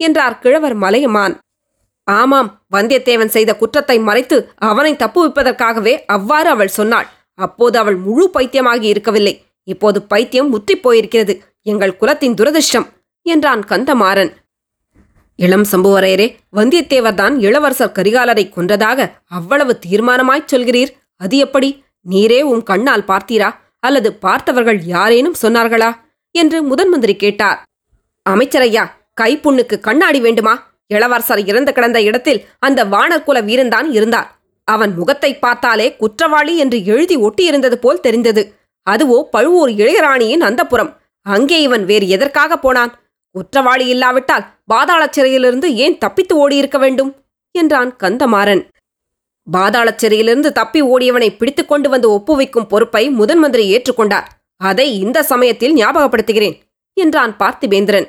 என்றார் 0.00 0.38
கிழவர் 0.38 0.76
மலையமான். 0.76 1.34
ஆமாம் 2.10 2.62
வந்தியத்தேவன் 2.72 3.26
செய்த 3.26 3.56
குற்றத்தை 3.56 3.98
மறைத்து 3.98 4.52
அவனை 4.56 4.94
தப்புவிப்பதற்காகவே 4.94 6.04
அவ்வாறு 6.06 6.48
அவள் 6.48 6.68
சொன்னாள். 6.68 7.06
அப்போது 7.34 7.78
அவள் 7.78 7.96
முழு 7.96 8.30
பைத்தியமாகி 8.34 8.82
இருக்கவில்லை. 8.82 9.44
இப்போது 9.62 10.02
பைத்தியம் 10.02 10.48
முற்றிப் 10.48 10.82
போயிருக்கிறது. 10.82 11.40
எங்கள் 11.62 11.96
குலத்தின் 11.96 12.34
துரதிர்ஷ்டம் 12.34 12.86
என்றான் 13.22 13.60
கந்தமாறன். 13.60 14.32
இளம் 15.36 15.62
சம்புவரையரே 15.62 16.36
வந்தியத்தேவர்தான் 16.52 17.38
இளவரசர் 17.38 17.92
கரிகாலரை 17.98 18.44
கொன்றதாக 18.56 19.10
அவ்வளவு 19.26 19.78
தீர்மானமாய்ச் 19.88 20.52
சொல்கிறீர். 20.52 20.92
அது 21.16 21.36
எப்படி? 21.36 21.84
நீரே 22.10 22.40
உன் 22.42 22.62
கண்ணால் 22.62 23.02
பார்த்தீரா? 23.02 23.54
அல்லது 23.78 24.14
பார்த்தவர்கள் 24.14 24.80
யாரேனும் 24.82 25.34
சொன்னார்களா? 25.42 25.90
என்று 26.30 26.74
முதன்மந்திரி 26.74 27.16
கேட்டார். 27.16 27.62
அமைச்சரையா 28.30 28.90
கைப்புண்ணுக்கு 29.20 29.80
கண்ணாடி 29.80 30.20
வேண்டுமா? 30.20 30.75
இளவரசர் 30.90 31.42
இறந்து 31.46 31.72
கிடந்த 31.72 32.02
இடத்தில் 32.02 32.40
அந்த 32.58 32.84
வானர்குல 32.84 33.38
வீரன்தான் 33.42 33.88
இருந்தார். 33.90 34.28
அவன் 34.64 34.92
முகத்தை 34.94 35.38
பார்த்தாலே 35.38 35.96
குற்றவாளி 35.96 36.56
என்று 36.56 36.84
எழுதி 36.84 37.16
ஒட்டியிருந்தது 37.16 37.74
போல் 37.74 38.00
தெரிந்தது. 38.00 38.42
அதுவோ 38.90 39.22
பழுவூர் 39.22 39.68
இளையராணியின் 39.68 40.42
அந்தப்புறம் 40.42 40.90
அங்கே 41.22 41.62
இவன் 41.62 41.84
வேறு 41.84 42.08
எதற்காக 42.08 42.56
போனான்? 42.56 42.92
குற்றவாளி 43.30 43.86
இல்லாவிட்டால் 43.86 44.46
பாதாள 44.64 45.02
சிறையிலிருந்து 45.10 45.68
ஏன் 45.74 45.98
தப்பித்து 45.98 46.34
ஓடியிருக்க 46.42 46.78
வேண்டும்? 46.78 47.10
என்றான் 47.54 47.90
கந்தமாறன். 48.02 48.62
பாதாள 49.46 49.88
சிறையிலிருந்து 49.96 50.50
தப்பி 50.52 50.80
ஓடியவனை 50.82 51.28
பிடித்துக் 51.36 51.68
கொண்டு 51.68 51.88
வந்து 51.88 52.08
ஒப்புவிக்கும் 52.10 52.68
பொறுப்பை 52.68 53.02
முதன்மந்திரி 53.10 53.64
ஏற்றுக்கொண்டார். 53.74 54.26
அதை 54.60 54.86
இந்த 55.00 55.18
சமயத்தில் 55.22 55.74
ஞாபகப்படுத்துகிறேன் 55.74 56.56
என்றான் 56.96 57.36
பார்த்திபேந்திரன். 57.38 58.08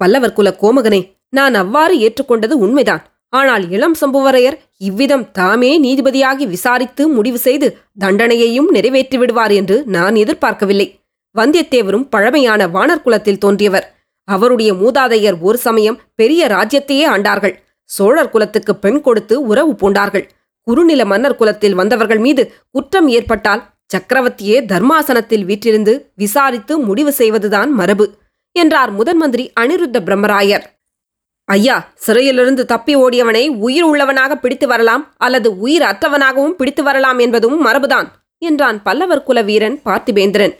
பல்லவர் 0.00 0.32
குல 0.32 0.48
கோமகனே 0.62 1.00
நான் 1.32 1.54
அவ்வாறு 1.54 1.94
ஏற்றுக்கொண்டது 2.06 2.54
உண்மைதான். 2.64 3.02
ஆனால் 3.32 3.64
இளம் 3.70 3.96
சம்புவரையர் 4.00 4.56
இவ்விதம் 4.76 5.24
தாமே 5.30 5.70
நீதிபதியாகி 5.80 6.44
விசாரித்து 6.48 7.02
முடிவு 7.08 7.38
செய்து 7.38 7.68
தண்டனையையும் 8.04 8.68
நிறைவேற்றி 8.76 9.16
விடுவார் 9.18 9.54
என்று 9.60 9.76
நான் 9.86 10.14
எதிர்பார்க்கவில்லை. 10.14 10.88
வந்தியத்தேவரும் 11.34 12.06
பழமையான 12.08 12.60
வானர் 12.66 13.02
குலத்தில் 13.02 13.42
தோன்றியவர். 13.44 13.86
அவருடைய 14.28 14.70
மூதாதையர் 14.74 15.36
ஒரு 15.40 15.58
சமயம் 15.58 16.00
பெரிய 16.14 16.46
ராஜ்யத்தையே 16.46 17.04
ஆண்டார்கள். 17.14 17.54
சோழர் 17.90 18.30
குலத்துக்கு 18.30 18.72
பெண் 18.76 19.00
கொடுத்து 19.00 19.34
உறவு 19.46 19.72
பூண்டார்கள். 19.72 20.26
குறுநில 20.66 21.02
மன்னர் 21.04 21.36
குலத்தில் 21.36 21.74
வந்தவர்கள் 21.74 22.18
மீது 22.18 22.42
குற்றம் 22.70 23.08
ஏற்பட்டால் 23.08 23.62
சக்கரவர்த்தியே 23.92 24.56
தர்மாசனத்தில் 24.66 25.44
வீற்றிருந்து 25.44 25.92
விசாரித்து 26.14 26.74
முடிவு 26.78 27.12
செய்வதுதான் 27.12 27.70
மரபு 27.70 28.06
என்றார் 28.56 28.90
முதன் 28.90 29.16
மந்திரி 29.16 29.44
அனிருத்த 29.60 29.98
பிரம்மராயர். 30.06 30.66
ஐயா 31.48 31.92
சிறையிலிருந்து 31.94 32.64
தப்பி 32.64 32.96
ஓடியவனை 32.96 33.48
உயிர் 33.48 33.82
உள்ளவனாக 33.82 34.32
பிடித்து 34.36 34.66
வரலாம் 34.66 35.14
அல்லது 35.16 35.58
உயிர் 35.58 35.82
அற்றவனாகவும் 35.82 36.56
பிடித்து 36.56 36.82
வரலாம் 36.82 37.18
என்பதும் 37.18 37.66
மரபுதான் 37.66 38.08
என்றான் 38.38 38.82
பல்லவர் 38.82 39.22
குல 39.22 39.42
வீரன் 39.42 39.80
பார்த்திபேந்திரன். 39.84 40.52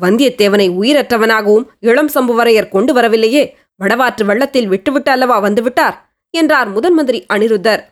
வந்தியத்தேவனை 0.00 0.66
உயிரற்றவனாகவும் 0.80 1.64
இளம் 1.80 2.10
சம்புவரையர் 2.14 2.68
கொண்டு 2.68 2.92
வரவில்லையே 2.92 3.42
வடவாற்று 3.80 4.24
வெள்ளத்தில் 4.24 4.68
விட்டுவிட்டு 4.68 5.10
அல்லவா 5.10 5.36
வந்துவிட்டார் 5.42 5.96
என்றார் 6.30 6.68
முதன்மந்திரி 6.76 7.20
அனிருத்தர். 7.34 7.82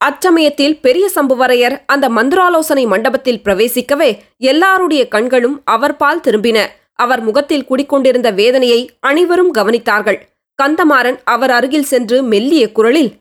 அச்சமயத்தில் 0.00 0.76
பெரிய 0.80 1.10
சம்புவரையர் 1.14 1.76
அந்த 1.86 2.08
மந்திராலோசனை 2.08 2.84
மண்டபத்தில் 2.86 3.42
பிரவேசிக்கவே 3.44 4.10
எல்லாருடைய 4.36 5.08
கண்களும் 5.08 5.56
அவர்பால் 5.70 6.24
திரும்பின. 6.26 6.58
அவர் 6.94 7.20
முகத்தில் 7.20 7.64
குடிக்கொண்டிருந்த 7.64 8.30
வேதனையை 8.30 8.80
அனைவரும் 9.00 9.54
கவனித்தார்கள். 9.54 10.20
கந்தமாறன் 10.58 11.18
அவர் 11.24 11.50
அருகில் 11.50 11.82
சென்று 11.82 12.22
மெல்லிய 12.22 12.72
குரலில் 12.72 13.12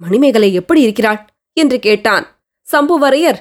மணிமேகலை 0.00 0.54
எப்படி 0.54 0.80
இருக்கிறாள்? 0.80 1.20
என்று 1.52 1.78
கேட்டான். 1.78 2.24
சம்புவரையர் 2.72 3.38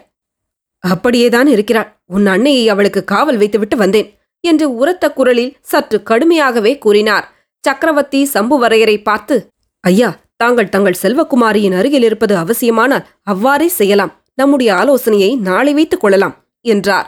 அப்படியேதான் 0.84 1.48
இருக்கிறாள். 1.48 1.90
உன் 2.06 2.28
அன்னையை 2.28 2.70
அவளுக்கு 2.70 3.04
காவல் 3.04 3.38
வைத்துவிட்டு 3.38 3.78
வந்தேன் 3.78 4.10
என்று 4.40 4.76
உரத்த 4.76 5.06
குரலில் 5.10 5.56
சற்று 5.62 5.98
கடுமையாகவே 6.10 6.78
கூறினார். 6.78 7.26
சக்கரவர்த்தி 7.64 8.30
சம்புவரையரை 8.34 8.98
பார்த்து 9.04 9.36
ஐயா 9.84 10.10
தாங்கள் 10.36 10.70
தங்கள் 10.70 11.02
செல்வகுமாரியின் 11.02 11.76
அருகில் 11.78 12.04
இருப்பது 12.04 12.34
அவசியமானால் 12.36 13.06
அவ்வாறே 13.24 13.68
செய்யலாம். 13.68 14.14
நம்முடைய 14.34 14.76
ஆலோசனையை 14.76 15.36
நாளை 15.36 15.74
வைத்துக் 15.74 16.00
கொள்ளலாம் 16.00 16.36
என்றார். 16.66 17.08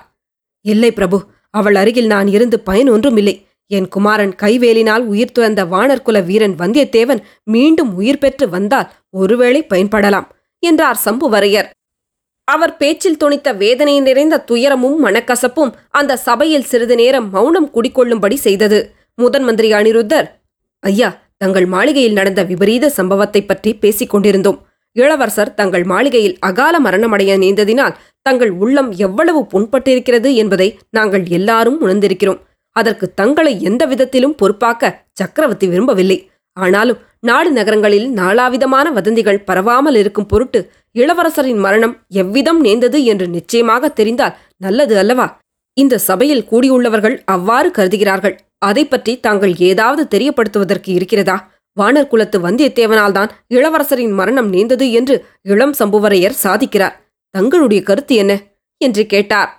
இல்லை 0.66 0.92
பிரபு 0.92 1.18
அவள் 1.50 1.76
அருகில் 1.76 2.08
நான் 2.08 2.28
இருந்து 2.28 2.60
பயன் 2.60 2.90
ஒன்றும் 2.90 3.18
இல்லை. 3.18 3.36
என் 3.72 3.88
குமாரன் 3.88 4.34
கைவேலினால் 4.42 5.06
உயிர் 5.12 5.34
துறந்த 5.38 5.62
வானர்குல 5.66 6.18
வீரன் 6.28 6.56
வந்தியத்தேவன் 6.60 7.22
மீண்டும் 7.54 7.92
உயிர் 7.96 8.22
பெற்று 8.24 8.46
வந்தால் 8.50 8.92
ஒருவேளை 9.22 9.62
பயன்படலாம் 9.72 10.28
என்றார் 10.64 11.00
சம்புவரையர். 11.06 11.68
அவர் 12.48 12.74
பேச்சில் 12.78 13.20
துணித்த 13.24 13.48
வேதனை 13.58 13.96
நிறைந்த 14.00 14.36
துயரமும் 14.50 14.98
மனக்கசப்பும் 15.06 15.72
அந்த 16.00 16.18
சபையில் 16.18 16.70
சிறிது 16.72 16.96
நேரம் 16.96 17.28
மௌனம் 17.30 17.70
குடிக்கொள்ளும்படி 17.76 18.38
செய்தது. 18.46 18.80
முதன் 19.16 19.46
மந்திரி 19.48 19.70
அனிருத்தர் 19.74 20.28
ஐயா 20.84 21.10
தங்கள் 21.38 21.68
மாளிகையில் 21.74 22.18
நடந்த 22.20 22.42
விபரீத 22.44 22.86
சம்பவத்தை 22.90 23.42
பற்றி 23.42 23.72
பேசிக் 23.76 24.12
கொண்டிருந்தோம். 24.14 24.60
இளவரசர் 24.96 25.56
தங்கள் 25.60 25.86
மாளிகையில் 25.92 26.38
அகால 26.40 26.76
மரணமடைய 26.80 27.32
நேர்ந்ததினால் 27.44 27.98
தங்கள் 28.22 28.52
உள்ளம் 28.64 28.92
எவ்வளவு 29.08 29.42
புண்பட்டிருக்கிறது 29.52 30.30
என்பதை 30.36 30.68
நாங்கள் 30.90 31.26
எல்லாரும் 31.38 31.78
உணர்ந்திருக்கிறோம். 31.86 32.40
அதற்கு 32.80 33.14
தங்களை 33.14 33.62
எந்த 33.62 33.86
விதத்திலும் 33.86 34.36
பொறுப்பாக்க 34.42 34.94
சக்கரவர்த்தி 35.12 35.68
விரும்பவில்லை. 35.68 36.30
ஆனாலும் 36.58 37.00
நாடு 37.20 37.52
நகரங்களில் 37.52 38.08
நாலாவிதமான 38.14 38.92
வதந்திகள் 38.92 39.44
பரவாமல் 39.48 39.96
இருக்கும் 39.96 40.26
பொருட்டு 40.26 40.60
இளவரசரின் 40.96 41.60
மரணம் 41.60 41.96
எவ்விதம் 42.08 42.60
நேர்ந்தது 42.60 43.04
என்று 43.04 43.28
நிச்சயமாக 43.28 43.90
தெரிந்தால் 43.90 44.38
நல்லது 44.58 44.98
அல்லவா? 44.98 45.40
இந்த 45.74 45.98
சபையில் 45.98 46.48
கூடியுள்ளவர்கள் 46.52 47.18
அவ்வாறு 47.26 47.72
கருதுகிறார்கள். 47.72 48.36
அதை 48.58 48.86
பற்றி 48.86 49.20
தாங்கள் 49.20 49.54
ஏதாவது 49.58 50.18
தெரியப்படுத்துவதற்கு 50.18 50.90
இருக்கிறதா? 50.90 51.52
வானர் 51.78 52.08
குலத்து 52.08 52.38
வந்தியத்தேவனால்தான் 52.40 53.30
இளவரசரின் 53.50 54.14
மரணம் 54.14 54.50
நேர்ந்தது 54.50 54.92
என்று 54.92 55.26
இளம் 55.42 55.76
சம்புவரையர் 55.80 56.40
சாதிக்கிறார். 56.44 56.96
தங்களுடைய 57.30 57.84
கருத்து 57.84 58.16
என்ன? 58.16 58.34
என்று 58.82 59.06
கேட்டார். 59.06 59.52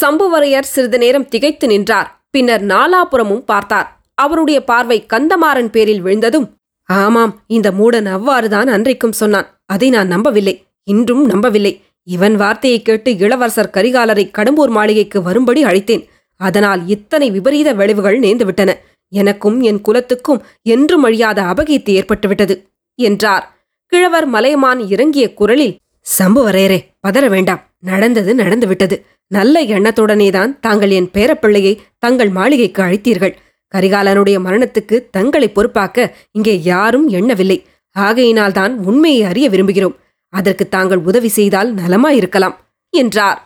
சம்புவரையர் 0.00 0.72
சிறிது 0.74 0.98
நேரம் 0.98 1.28
திகைத்து 1.28 1.66
நின்றார். 1.66 2.08
பின்னர் 2.36 2.64
நாலாபுறமும் 2.66 3.44
பார்த்தார். 3.50 3.88
அவருடைய 4.14 4.58
பார்வை 4.64 4.98
கந்தமாறன் 5.12 5.70
பேரில் 5.74 6.04
விழுந்ததும் 6.04 6.46
ஆமாம் 6.88 7.32
இந்த 7.46 7.68
மூடன் 7.70 8.08
அவ்வாறுதான் 8.16 8.68
அன்றைக்கும் 8.74 9.18
சொன்னான். 9.20 9.48
அதை 9.66 9.88
நான் 9.90 10.12
நம்பவில்லை. 10.14 10.54
இன்றும் 10.88 11.24
நம்பவில்லை. 11.26 11.72
இவன் 12.08 12.36
வார்த்தையை 12.36 12.80
கேட்டு 12.82 13.10
இளவரசர் 13.16 13.72
கரிகாலரை 13.76 14.24
கடம்பூர் 14.38 14.72
மாளிகைக்கு 14.76 15.18
வரும்படி 15.22 15.62
அழைத்தேன். 15.64 16.04
அதனால் 16.40 16.80
இத்தனை 16.86 17.28
விபரீத 17.30 17.68
விளைவுகள் 17.72 18.18
நேர்ந்துவிட்டன. 18.20 18.70
எனக்கும் 19.12 19.58
என் 19.60 19.80
குலத்துக்கும் 19.80 20.40
என்றும் 20.66 21.02
அழியாத 21.02 21.38
அபகீர்த்தி 21.42 21.92
ஏற்பட்டுவிட்டது 21.98 22.54
என்றார். 22.98 23.44
கிழவர் 23.92 24.26
மலையமான் 24.26 24.80
இறங்கிய 24.88 25.26
குரலில் 25.34 25.74
சம்புவரையரே 26.18 26.78
பதற 27.08 27.28
வேண்டாம். 27.28 27.62
நடந்தது 27.80 28.34
நடந்து 28.34 28.66
விட்டது. 28.66 29.04
நல்ல 29.26 29.64
எண்ணத்துடனேதான் 29.64 30.58
தாங்கள் 30.60 30.90
என் 30.90 31.10
பேரப்பிள்ளையை 31.14 31.78
தங்கள் 31.98 32.28
மாளிகைக்கு 32.28 32.82
அழைத்தீர்கள். 32.82 33.34
கரிகாலனுடைய 33.74 34.36
மரணத்துக்கு 34.38 35.10
தங்களை 35.10 35.50
பொறுப்பாக்க 35.54 36.12
இங்கே 36.30 36.62
யாரும் 36.62 37.08
எண்ணவில்லை. 37.08 37.64
ஆகையினால்தான் 37.96 38.72
உண்மையை 38.78 39.22
அறிய 39.22 39.50
விரும்புகிறோம். 39.50 39.96
அதற்கு 40.28 40.68
தாங்கள் 40.68 40.98
உதவி 40.98 41.28
செய்தால் 41.28 41.74
நலமாயிருக்கலாம் 41.74 42.56
என்றார். 42.90 43.40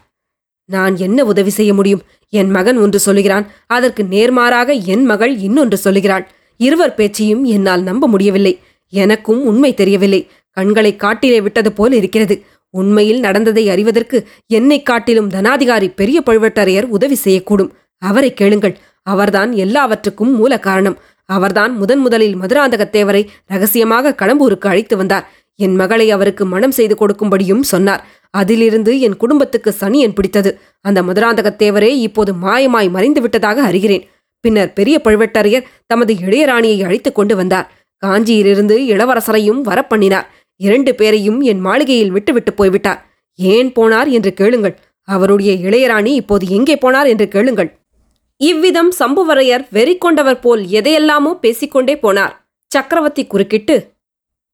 நான் 0.65 0.97
என்ன 0.97 1.25
உதவி 1.25 1.51
செய்ய 1.51 1.75
முடியும்? 1.75 2.03
என் 2.29 2.51
மகன் 2.51 2.77
ஒன்று 2.77 2.99
சொல்லுகிறான். 2.99 3.47
அதற்கு 3.67 4.03
நேர்மாறாக 4.05 4.73
என் 4.85 5.05
மகள் 5.05 5.37
இன்னொன்று 5.37 5.77
சொல்லுகிறாள். 5.77 6.29
இருவர் 6.57 6.95
பேச்சையும் 6.95 7.45
என்னால் 7.45 7.83
நம்ப 7.83 8.09
முடியவில்லை. 8.09 8.61
எனக்கும் 8.93 9.45
உண்மை 9.45 9.75
தெரியவில்லை. 9.75 10.29
கண்களை 10.51 10.97
காட்டிலே 10.97 11.41
விட்டது 11.41 11.73
போல் 11.73 11.93
இருக்கிறது. 11.93 12.45
உண்மையில் 12.71 13.21
நடந்ததை 13.21 13.71
அறிவதற்கு 13.71 14.27
என்னை 14.47 14.83
காட்டிலும் 14.83 15.31
தனாதிகாரி 15.31 15.93
பெரிய 15.97 16.23
பழுவட்டரையர் 16.27 16.89
உதவி 16.89 17.19
செய்யக்கூடும். 17.25 17.71
அவரை 17.99 18.35
கேளுங்கள். 18.35 18.79
அவர்தான் 19.03 19.53
எல்லாவற்றுக்கும் 19.53 20.35
மூல 20.35 20.59
காரணம். 20.59 20.99
அவர்தான் 21.25 21.77
முதன் 21.77 21.99
முதலில் 21.99 22.37
மதுராந்தகத்தேவரை 22.37 23.27
ரகசியமாக 23.47 24.15
கடம்பூருக்கு 24.19 24.67
அழைத்து 24.67 24.97
வந்தார். 24.97 25.31
என் 25.55 25.75
மகளை 25.75 26.11
அவருக்கு 26.11 26.45
மனம் 26.45 26.71
செய்து 26.71 26.95
கொடுக்கும்படியும் 26.95 27.61
சொன்னார். 27.61 28.07
அதிலிருந்து 28.31 29.01
என் 29.01 29.17
குடும்பத்துக்கு 29.17 29.75
சனியன் 29.81 30.15
பிடித்தது. 30.15 30.59
அந்த 30.81 31.03
மதுராந்தகத்தேவரே 31.03 31.91
இப்போது 32.07 32.33
மாயமாய் 32.33 32.91
மறைந்து 32.91 33.21
விட்டதாக 33.21 33.73
அறிகிறேன். 33.73 34.07
பின்னர் 34.41 34.73
பெரிய 34.73 35.01
பழுவேட்டரையர் 35.05 35.65
தமது 35.87 36.15
இளையராணியை 36.15 36.85
அழைத்து 36.85 37.13
கொண்டு 37.13 37.37
வந்தார். 37.37 37.73
காஞ்சியிலிருந்து 38.07 38.77
இளவரசரையும் 38.93 39.61
வரப்பண்ணினார். 39.61 40.29
இரண்டு 40.67 40.93
பேரையும் 40.95 41.41
என் 41.51 41.63
மாளிகையில் 41.67 42.15
விட்டுவிட்டு 42.17 42.53
போய்விட்டார். 42.55 43.01
ஏன் 43.39 43.71
போனார் 43.77 44.09
என்று 44.17 44.33
கேளுங்கள். 44.41 44.75
அவருடைய 45.09 45.53
இளையராணி 45.67 46.13
இப்போது 46.23 46.45
எங்கே 46.57 46.77
போனார் 46.83 47.09
என்று 47.13 47.27
கேளுங்கள். 47.35 47.71
இவ்விதம் 48.41 48.91
சம்புவரையர் 48.99 49.65
வெறி 49.77 49.95
கொண்டவர் 49.99 50.43
போல் 50.45 50.63
எதையெல்லாமோ 50.79 51.33
பேசிக்கொண்டே 51.45 51.95
போனார். 52.05 52.35
சக்கரவர்த்தி 52.71 53.23
குறுக்கிட்டு 53.27 53.77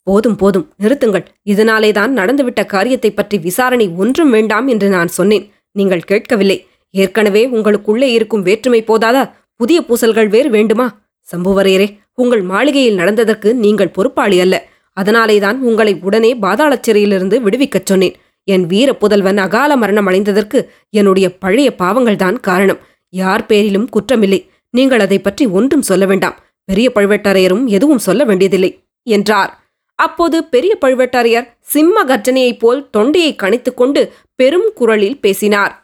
போதும் 0.06 0.36
போதும் 0.36 0.66
நிறுத்துங்கள். 0.82 1.24
இதனாலேதான் 1.52 2.12
நடந்துவிட்ட 2.18 2.62
காரியத்தை 2.66 3.10
பற்றி 3.10 3.36
விசாரணை 3.46 3.86
ஒன்றும் 4.02 4.30
வேண்டாம் 4.30 4.66
என்று 4.74 4.88
நான் 4.88 5.10
சொன்னேன். 5.18 5.46
நீங்கள் 5.76 6.08
கேட்கவில்லை. 6.10 6.58
ஏற்கனவே 6.94 7.42
உங்களுக்குள்ளே 7.56 8.08
இருக்கும் 8.16 8.46
வேற்றுமை 8.48 8.80
போதாதா? 8.90 9.22
புதிய 9.60 9.78
பூசல்கள் 9.88 10.28
வேறு 10.34 10.50
வேண்டுமா? 10.50 10.86
சம்புவரையரே 11.28 11.88
உங்கள் 12.14 12.42
மாளிகையில் 12.52 13.00
நடந்ததற்கு 13.00 13.48
நீங்கள் 13.64 13.94
பொறுப்பாளி 13.96 14.36
அல்ல. 14.44 14.56
அதனாலேதான் 14.96 15.58
உங்களை 15.60 15.92
உடனே 16.00 16.30
பாதாள 16.34 16.78
சிறையிலிருந்து 16.80 17.40
விடுவிக்கச் 17.40 17.84
சொன்னேன். 17.84 18.14
என் 18.44 18.66
வீர 18.66 18.90
புதல்வன் 18.94 19.38
அகால 19.38 19.76
மரணம் 19.76 20.08
அடைந்ததற்கு 20.08 20.58
என்னுடைய 20.90 21.26
பழைய 21.38 21.68
பாவங்கள்தான் 21.78 22.40
காரணம். 22.40 22.78
யார் 23.08 23.46
பேரிலும் 23.46 23.88
குற்றமில்லை. 23.90 24.40
நீங்கள் 24.70 25.00
அதை 25.00 25.18
பற்றி 25.18 25.46
ஒன்றும் 25.46 25.82
சொல்ல 25.82 26.06
வேண்டாம். 26.06 26.36
பெரிய 26.64 26.90
பழுவேட்டரையரும் 26.94 27.64
எதுவும் 27.66 27.98
சொல்ல 27.98 28.24
வேண்டியதில்லை 28.24 28.70
என்றார். 29.06 29.52
அப்போது 29.94 30.44
பெரிய 30.44 30.72
பழுவேட்டரையர் 30.80 31.46
சிம்ம 31.60 32.04
கர்ஜனையைப் 32.04 32.58
போல் 32.58 32.90
தொண்டையை 32.90 33.36
கணித்துக்கொண்டு 33.42 34.08
பெரும் 34.34 34.70
குரலில் 34.74 35.20
பேசினார். 35.20 35.74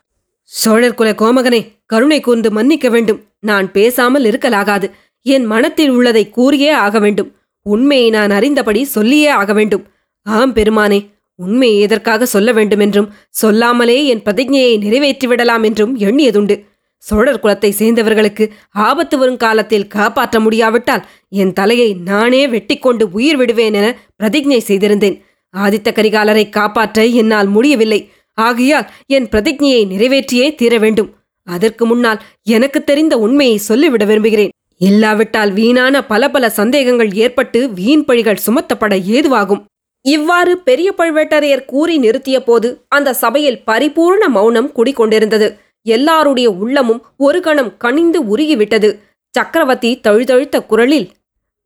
சோழர் 0.43 0.95
குல 0.95 1.11
கோமகனே 1.11 1.61
கருணை 1.87 2.21
கூர்ந்து 2.21 2.51
மன்னிக்க 2.51 2.89
வேண்டும். 2.89 3.21
நான் 3.41 3.73
பேசாமல் 3.73 4.25
இருக்கலாகாது. 4.25 4.91
என் 5.23 5.45
மனத்தில் 5.45 5.91
உள்ளதை 5.91 6.25
கூறியே 6.37 6.71
ஆக 6.87 6.99
வேண்டும். 6.99 7.31
உண்மையை 7.63 8.11
நான் 8.11 8.31
அறிந்தபடி 8.31 8.83
சொல்லியே 8.83 9.29
ஆக 9.29 9.53
வேண்டும். 9.53 9.85
ஆம் 10.23 10.55
பெருமானே 10.55 11.01
உண்மையை 11.35 11.81
எதற்காக 11.81 12.27
சொல்ல 12.27 12.53
வேண்டுமென்றும் 12.53 13.09
சொல்லாமலே 13.29 14.07
என் 14.07 14.23
பிரதிஜையை 14.23 14.75
நிறைவேற்றிவிடலாம் 14.85 15.65
என்றும் 15.65 15.99
எண்ணியதுண்டு. 15.99 16.57
சோழர் 16.97 17.41
குலத்தை 17.43 17.71
சேர்ந்தவர்களுக்கு 17.71 18.45
ஆபத்து 18.71 19.19
வரும் 19.19 19.37
காலத்தில் 19.37 19.87
காப்பாற்ற 19.87 20.41
முடியாவிட்டால் 20.41 21.07
என் 21.29 21.53
தலையை 21.53 21.95
நானே 21.95 22.47
வெட்டிக்கொண்டு 22.47 23.03
உயிர் 23.11 23.37
விடுவேன் 23.37 23.75
என 23.75 23.87
பிரதிஜை 24.23 24.61
செய்திருந்தேன். 24.69 25.17
ஆதித்த 25.57 25.89
கரிகாலரை 25.91 26.49
காப்பாற்ற 26.49 27.05
என்னால் 27.05 27.47
முடியவில்லை. 27.47 28.11
ஆகையால் 28.39 28.91
என் 29.07 29.29
பிரதிஜையை 29.29 29.87
நிறைவேற்றியே 29.87 30.55
தீர 30.55 30.79
வேண்டும். 30.79 31.11
அதற்கு 31.47 31.87
முன்னால் 31.87 32.23
எனக்கு 32.43 32.85
தெரிந்த 32.85 33.19
உண்மையை 33.19 33.57
சொல்லிவிட 33.57 34.05
விரும்புகிறேன். 34.05 34.53
இல்லாவிட்டால் 34.83 35.53
வீணான 35.53 36.07
பல 36.07 36.31
பல 36.31 36.51
சந்தேகங்கள் 36.51 37.13
ஏற்பட்டு 37.13 37.71
வீண் 37.71 38.05
பழிகள் 38.07 38.43
சுமத்தப்பட 38.47 38.99
ஏதுவாகும். 39.11 39.65
இவ்வாறு 40.01 40.59
பெரிய 40.59 40.95
பழுவேட்டரையர் 40.99 41.65
கூறி 41.65 41.99
நிறுத்திய 41.99 42.39
போது 42.39 42.85
அந்த 42.89 43.13
சபையில் 43.13 43.63
பரிபூர்ண 43.67 44.29
மௌனம் 44.29 44.73
குடிகொண்டிருந்தது. 44.77 45.57
எல்லாருடைய 45.83 46.51
உள்ளமும் 46.51 47.03
ஒரு 47.17 47.41
கணம் 47.41 47.77
கனிந்து 47.77 48.37
உருகிவிட்டது. 48.37 48.99
சக்கரவர்த்தி 49.31 50.01
தழுதழுத்த 50.01 50.63
குரலில் 50.63 51.11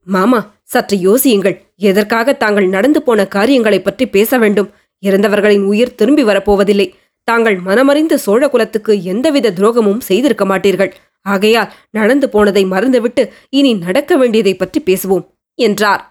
மாமா 0.04 0.54
சற்று 0.62 0.96
யோசியுங்கள். 0.96 1.60
எதற்காக 1.76 2.32
தாங்கள் 2.32 2.68
நடந்து 2.68 3.02
போன 3.02 3.26
காரியங்களைப் 3.26 3.84
பற்றி 3.84 4.06
பேச 4.06 4.38
வேண்டும்? 4.38 4.70
இறந்தவர்களின் 5.00 5.64
உயிர் 5.64 5.94
திரும்பி 5.94 6.24
வரப்போவதில்லை. 6.24 6.92
தாங்கள் 7.24 7.58
மனமறிந்து 7.66 8.14
சோழ 8.14 8.48
குலத்துக்கு 8.48 9.02
எந்தவித 9.02 9.50
துரோகமும் 9.50 10.00
செய்திருக்க 10.00 10.44
மாட்டீர்கள். 10.44 10.92
ஆகையால் 11.26 11.72
நடந்து 11.90 12.26
போனதை 12.28 12.62
மறந்துவிட்டு 12.64 13.22
இனி 13.58 13.72
நடக்க 13.84 14.16
வேண்டியதை 14.16 14.54
பற்றி 14.54 14.80
பேசுவோம் 14.88 15.24
என்றார். 15.58 16.02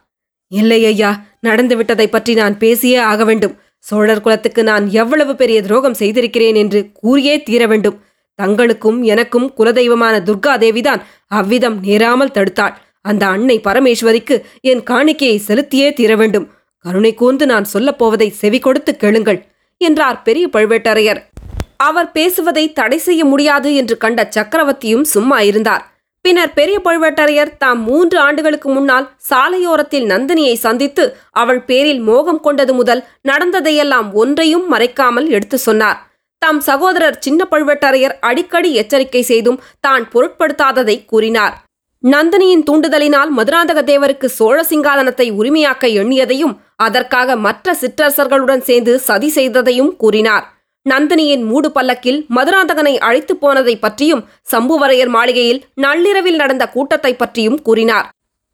இல்லை 0.52 0.80
ஐயா 0.86 1.12
நடந்துவிட்டதை 1.48 2.08
பற்றி 2.08 2.34
நான் 2.34 2.58
பேசியே 2.58 3.00
ஆக 3.12 3.24
வேண்டும். 3.26 3.56
சோழர் 3.86 4.22
குலத்துக்கு 4.22 4.62
நான் 4.64 4.86
எவ்வளவு 5.02 5.34
பெரிய 5.36 5.58
துரோகம் 5.62 6.00
செய்திருக்கிறேன் 6.02 6.58
என்று 6.64 6.80
கூறியே 7.02 7.36
தீர 7.44 7.64
வேண்டும். 7.68 7.98
தங்களுக்கும் 8.40 9.00
எனக்கும் 9.04 9.48
குலதெய்வமான 9.58 10.16
துர்கா 10.30 10.54
தேவிதான் 10.64 11.02
அவ்விதம் 11.40 11.78
நேராமல் 11.86 12.36
தடுத்தாள். 12.38 12.76
அந்த 13.02 13.24
அன்னை 13.28 13.58
பரமேஸ்வரிக்கு 13.68 14.36
என் 14.72 14.84
காணிக்கையை 14.84 15.38
செலுத்தியே 15.48 15.90
தீர 15.94 16.12
வேண்டும். 16.16 16.48
கருணை 16.86 17.12
கூர்ந்து 17.14 17.46
நான் 17.46 17.72
சொல்லப் 17.74 18.00
போவதை 18.00 18.30
செவி 18.42 18.60
கொடுத்து 18.60 18.92
கேளுங்கள் 18.96 19.40
என்றார் 19.82 20.18
பெரிய 20.22 20.46
பழுவேட்டரையர். 20.54 21.22
அவர் 21.80 22.12
பேசுவதை 22.12 22.74
தடை 22.74 22.98
செய்ய 22.98 23.26
முடியாது 23.26 23.76
என்று 23.76 23.98
கண்ட 23.98 24.30
சக்கரவர்த்தியும் 24.36 25.02
சும்மா 25.02 25.40
இருந்தார். 25.42 25.84
பின்னர் 26.22 26.54
பெரிய 26.54 26.80
பழுவேட்டரையர் 26.80 27.58
தாம் 27.58 27.82
மூன்று 27.82 28.20
ஆண்டுகளுக்கு 28.20 28.70
முன்னால் 28.70 29.10
சாலையோரத்தில் 29.30 30.06
நந்தினியை 30.06 30.54
சந்தித்து 30.54 31.18
அவள் 31.32 31.62
பேரில் 31.64 32.00
மோகம் 32.00 32.40
கொண்டது 32.40 32.74
முதல் 32.74 33.06
நடந்ததையெல்லாம் 33.22 34.14
ஒன்றையும் 34.14 34.74
மறைக்காமல் 34.74 35.28
எடுத்து 35.28 35.58
சொன்னார். 35.58 36.00
தாம் 36.42 36.60
சகோதரர் 36.60 37.20
சின்ன 37.20 37.48
பழுவேட்டரையர் 37.52 38.16
அடிக்கடி 38.20 38.74
எச்சரிக்கை 38.74 39.22
செய்தும் 39.22 39.62
தான் 39.80 40.10
பொருட்படுத்தாததை 40.14 41.06
கூறினார். 41.06 41.56
நந்தினியின் 42.04 42.64
தூண்டுதலினால் 42.64 43.30
மதுராந்தக 43.30 43.80
தேவருக்கு 43.92 44.26
சோழ 44.26 44.58
சிங்காதனத்தை 44.64 45.30
உரிமையாக்க 45.40 45.88
எண்ணியதையும் 46.02 46.58
அதற்காக 46.76 47.36
மற்ற 47.36 47.78
சிற்றரசர்களுடன் 47.82 48.60
சேர்ந்து 48.60 49.00
சதி 49.00 49.32
செய்ததையும் 49.36 49.96
கூறினார். 49.96 50.46
நந்தினியின் 50.90 51.44
மூடு 51.44 51.72
பல்லக்கில் 51.72 52.26
மதுராந்தகனை 52.36 52.98
அழைத்துப் 52.98 53.42
போனதை 53.42 53.80
பற்றியும் 53.80 54.24
சம்புவரையர் 54.52 55.08
மாளிகையில் 55.08 55.66
நள்ளிரவில் 55.76 56.36
நடந்த 56.36 56.70
கூட்டத்தை 56.70 57.16
பற்றியும் 57.16 57.62
கூறினார். 57.62 58.10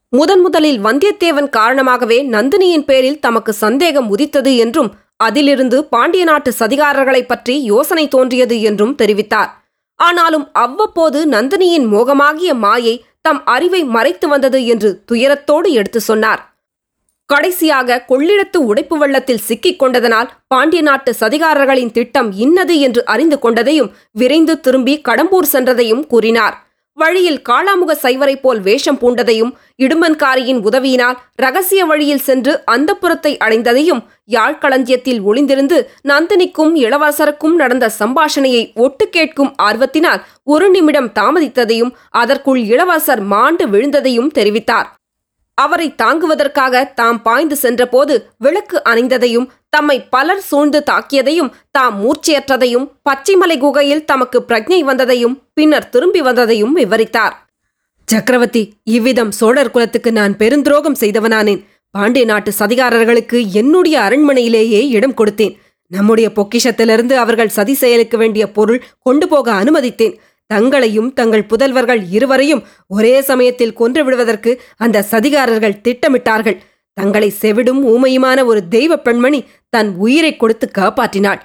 முதன் 0.10 0.41
முதலில் 0.41 0.84
வந்தியத்தேவன் 0.84 1.50
காரணமாகவே 1.50 2.24
நந்தினியின் 2.30 2.86
பேரில் 2.86 3.20
தமக்கு 3.20 3.54
சந்தேகம் 3.54 4.10
உதித்தது 4.10 4.56
என்றும் 4.56 4.91
அதிலிருந்து 5.17 5.86
பாண்டிய 5.86 6.24
நாட்டு 6.24 6.54
சதிகாரர்களைப் 6.60 7.28
பற்றி 7.28 7.63
யோசனை 7.63 8.08
தோன்றியது 8.08 8.62
என்றும் 8.62 8.96
தெரிவித்தார். 8.96 9.52
ஆனாலும் 9.96 10.50
அவ்வப்போது 10.54 11.30
நந்தினியின் 11.30 11.88
மோகமாகிய 11.88 12.54
மாயை 12.54 13.06
தம் 13.22 13.46
அறிவை 13.46 13.84
மறைத்து 13.84 14.28
வந்தது 14.28 14.65
என்று 14.65 15.04
துயரத்தோடு 15.12 15.70
எடுத்து 15.70 16.00
சொன்னார். 16.00 16.51
கடைசியாக 17.32 18.00
கொள்ளிடத்து 18.12 18.60
உடைப்பு 18.70 18.96
வெள்ளத்தில் 18.98 19.46
சிக்கிக் 19.48 19.80
கொண்டதனால் 19.82 20.32
பாண்டிய 20.48 20.82
நாட்டு 20.82 21.12
சதிகாரர்களின் 21.20 21.91
திட்டம் 21.91 22.32
இன்னது 22.46 22.76
என்று 22.80 23.06
அறிந்து 23.06 23.39
கொண்டதையும் 23.44 23.94
விரைந்து 24.12 24.56
திரும்பி 24.60 24.96
கடம்பூர் 25.10 25.52
சென்றதையும் 25.54 26.04
கூறினார். 26.08 26.58
வழியில் 26.98 27.41
காளாமுக 27.50 27.91
சைவரை 28.02 28.34
போல் 28.41 28.60
வேஷம் 28.60 28.98
பூண்டதையும் 29.02 29.52
இடுமன்காரியின் 29.84 30.60
உதவியினால் 30.60 31.17
ரகசிய 31.36 31.82
வழியில் 31.86 32.24
சென்று 32.26 32.54
அந்தப்புறத்தை 32.72 33.32
அடைந்ததையும் 33.46 34.02
யாழ்களஞ்சியத்தில் 34.36 35.22
ஒளிந்திருந்து 35.30 35.78
நந்தினிக்கும் 36.12 36.74
இளவரசருக்கும் 36.86 37.56
நடந்த 37.56 37.89
சம்பாஷணையை 38.00 38.63
ஒட்டு 38.76 39.08
கேட்கும் 39.10 39.52
ஆர்வத்தினால் 39.63 40.24
ஒரு 40.44 40.70
நிமிடம் 40.70 41.12
தாமதித்ததையும் 41.20 41.94
அதற்குள் 42.22 42.62
இளவரசர் 42.74 43.24
மாண்டு 43.34 43.67
விழுந்ததையும் 43.67 44.34
தெரிவித்தார். 44.39 44.89
அவரை 45.63 45.88
தாங்குவதற்காக 46.02 46.84
தாம் 47.00 47.19
பாய்ந்து 47.28 47.56
சென்றபோது 47.63 48.13
விளக்கு 48.38 48.78
அணிந்ததையும் 48.89 49.47
தம்மை 49.69 49.97
பலர் 50.13 50.43
சூழ்ந்து 50.50 50.80
தாக்கியதையும் 50.89 51.52
தாம் 51.71 51.95
மூர்ச்சியற்றதையும் 52.02 52.88
பச்சைமலை 53.10 53.58
குகையில் 53.58 54.06
தமக்கு 54.06 54.39
பிரஜை 54.50 54.80
வந்ததையும் 54.89 55.36
பின்னர் 55.54 55.89
திரும்பி 55.93 56.21
வந்ததையும் 56.21 56.76
விவரித்தார். 56.80 57.36
சக்கரவர்த்தி 58.08 58.63
இவ்விதம் 58.95 59.34
சோழர் 59.39 59.74
குலத்துக்கு 59.76 60.12
நான் 60.19 60.34
பெருந்துரோகம் 60.39 61.00
செய்தவனானேன். 61.00 61.62
பாண்டிய 61.95 62.26
நாட்டு 62.26 62.52
சதிகாரர்களுக்கு 62.60 63.38
என்னுடைய 63.60 63.95
அரண்மனையிலேயே 64.00 64.82
இடம் 64.97 65.17
கொடுத்தேன். 65.19 65.56
நம்முடைய 65.91 66.28
பொக்கிஷத்திலிருந்து 66.36 67.15
அவர்கள் 67.24 67.56
சதி 67.56 67.74
செயலுக்கு 67.74 68.17
வேண்டிய 68.17 68.43
பொருள் 68.58 68.84
கொண்டு 69.00 69.26
போக 69.28 69.47
அனுமதித்தேன். 69.62 70.13
தங்களையும் 70.52 71.10
தங்கள் 71.20 71.50
புதல்வர்கள் 71.52 72.02
இருவரையும் 72.18 72.64
ஒரே 72.96 73.14
சமயத்தில் 73.30 73.78
கொன்று 73.80 74.02
விடுவதற்கு 74.04 74.52
அந்த 74.78 75.06
சதிகாரர்கள் 75.12 75.82
திட்டமிட்டார்கள். 75.86 76.58
தங்களை 76.98 77.30
செவிடும் 77.42 77.82
ஊமையுமான 77.94 78.40
ஒரு 78.46 78.62
தெய்வ 78.68 78.94
பெண்மணி 78.98 79.40
தன் 79.74 79.92
உயிரை 80.06 80.32
கொடுத்து 80.36 80.66
காப்பாற்றினாள். 80.80 81.42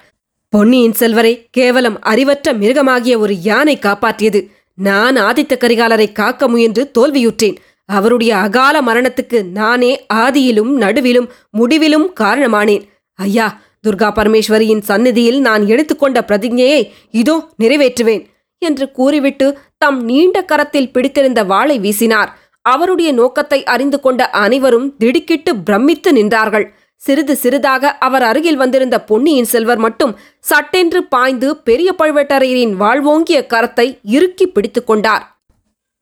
பொன்னியின் 0.53 0.97
செல்வரை 1.01 1.33
கேவலம் 1.51 1.97
அறிவற்ற 2.13 2.53
மிருகமாகிய 2.63 3.15
ஒரு 3.19 3.35
யானை 3.49 3.77
காப்பாற்றியது. 3.79 4.41
நான் 4.79 5.17
ஆதித்த 5.29 5.55
கரிகாலரை 5.57 6.09
காக்க 6.13 6.49
முயன்று 6.49 6.83
தோல்வியுற்றேன். 6.99 7.57
அவருடைய 7.89 8.33
அகால 8.37 8.77
மரணத்துக்கு 8.83 9.39
நானே 9.59 9.93
ஆதியிலும் 10.15 10.73
நடுவிலும் 10.83 11.29
முடிவிலும் 11.51 12.07
காரணமானேன். 12.21 12.85
ஐயா 13.19 13.47
துர்கா 13.85 14.09
பரமேஸ்வரியின் 14.19 14.87
சந்நிதியில் 14.91 15.41
நான் 15.41 15.65
எடுத்துக்கொண்ட 15.67 16.21
பிரதிஜையை 16.29 16.81
இதோ 17.21 17.37
நிறைவேற்றுவேன். 17.63 18.25
என்று 18.59 18.91
கூறிவிட்டு 18.91 19.59
தம் 19.79 20.01
நீண்ட 20.05 20.45
கரத்தில் 20.45 20.93
பிடித்திருந்த 20.93 21.45
வாளை 21.45 21.77
வீசினார். 21.81 22.31
அவருடைய 22.61 23.13
நோக்கத்தை 23.13 23.65
அறிந்து 23.65 24.01
கொண்ட 24.01 24.31
அனைவரும் 24.31 24.97
திடுக்கிட்டு 24.97 25.57
பிரமித்து 25.57 26.13
நின்றார்கள். 26.13 26.67
சிறிது 27.03 27.37
சிறிதாக 27.37 27.93
அவர் 28.07 28.23
அருகில் 28.23 28.57
வந்திருந்த 28.57 28.97
பொன்னியின் 29.01 29.45
செல்வர் 29.45 29.79
மட்டும் 29.79 30.13
சட்டென்று 30.39 31.05
பாய்ந்து 31.05 31.57
பெரிய 31.57 31.95
பழுவேட்டரையரின் 31.99 32.73
வாழ்வோங்கிய 32.73 33.39
கரத்தை 33.49 33.87
இறுக்கி 34.03 34.47
பிடித்துக் 34.47 34.87
கொண்டார். 34.87 35.25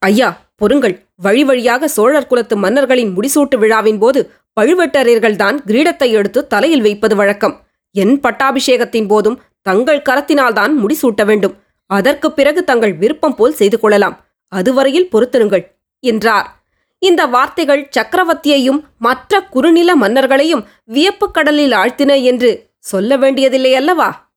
ஐயா 0.01 0.29
பொறுங்கள். 0.55 0.95
வழி 1.15 1.43
வழியாக 1.43 1.87
சோழர் 1.87 2.27
குலத்து 2.27 2.55
மன்னர்களின் 2.57 3.11
முடிசூட்டு 3.17 3.57
விழாவின் 3.57 3.99
போது 3.99 4.31
பழுவேட்டரையர்கள்தான் 4.61 5.57
கிரீடத்தை 5.67 6.09
எடுத்து 6.11 6.47
தலையில் 6.47 6.81
வைப்பது 6.81 7.15
வழக்கம். 7.15 7.55
என் 7.91 8.19
பட்டாபிஷேகத்தின் 8.19 9.07
போதும் 9.07 9.39
தங்கள் 9.61 10.05
கரத்தினால்தான் 10.09 10.73
முடிசூட்ட 10.81 11.25
வேண்டும். 11.25 11.55
அதற்குப் 11.85 12.35
பிறகு 12.35 12.63
தங்கள் 12.63 12.93
விருப்பம் 12.93 13.35
போல் 13.35 13.53
செய்து 13.53 13.79
கொள்ளலாம். 13.79 14.25
அதுவரையில் 14.47 15.09
பொறுத்திருங்கள் 15.09 15.77
என்றார். 15.99 16.63
இந்த 16.99 17.25
வார்த்தைகள் 17.25 17.89
சக்கரவர்த்தியையும் 17.99 18.83
மற்ற 18.97 19.41
குறுநில 19.41 19.95
மன்னர்களையும் 19.95 20.65
வியப்பு 20.83 21.31
கடலில் 21.31 21.71
ஆழ்த்தின 21.71 22.23
என்று 22.23 22.69
சொல்ல 22.79 23.17
வேண்டியதில்லை 23.17 23.75
அல்லவா? 23.75 24.33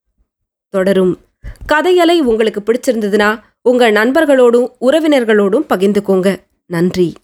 தொடரும். 0.69 1.19
கதையலை 1.73 2.19
உங்களுக்கு 2.19 2.63
பிடிச்சிருந்ததுன்னா 2.67 3.41
உங்கள் 3.63 3.93
நண்பர்களோடும் 3.93 4.69
உறவினர்களோடும் 4.81 5.65
பகிர்ந்துக்கோங்க. 5.69 6.37
நன்றி. 6.67 7.15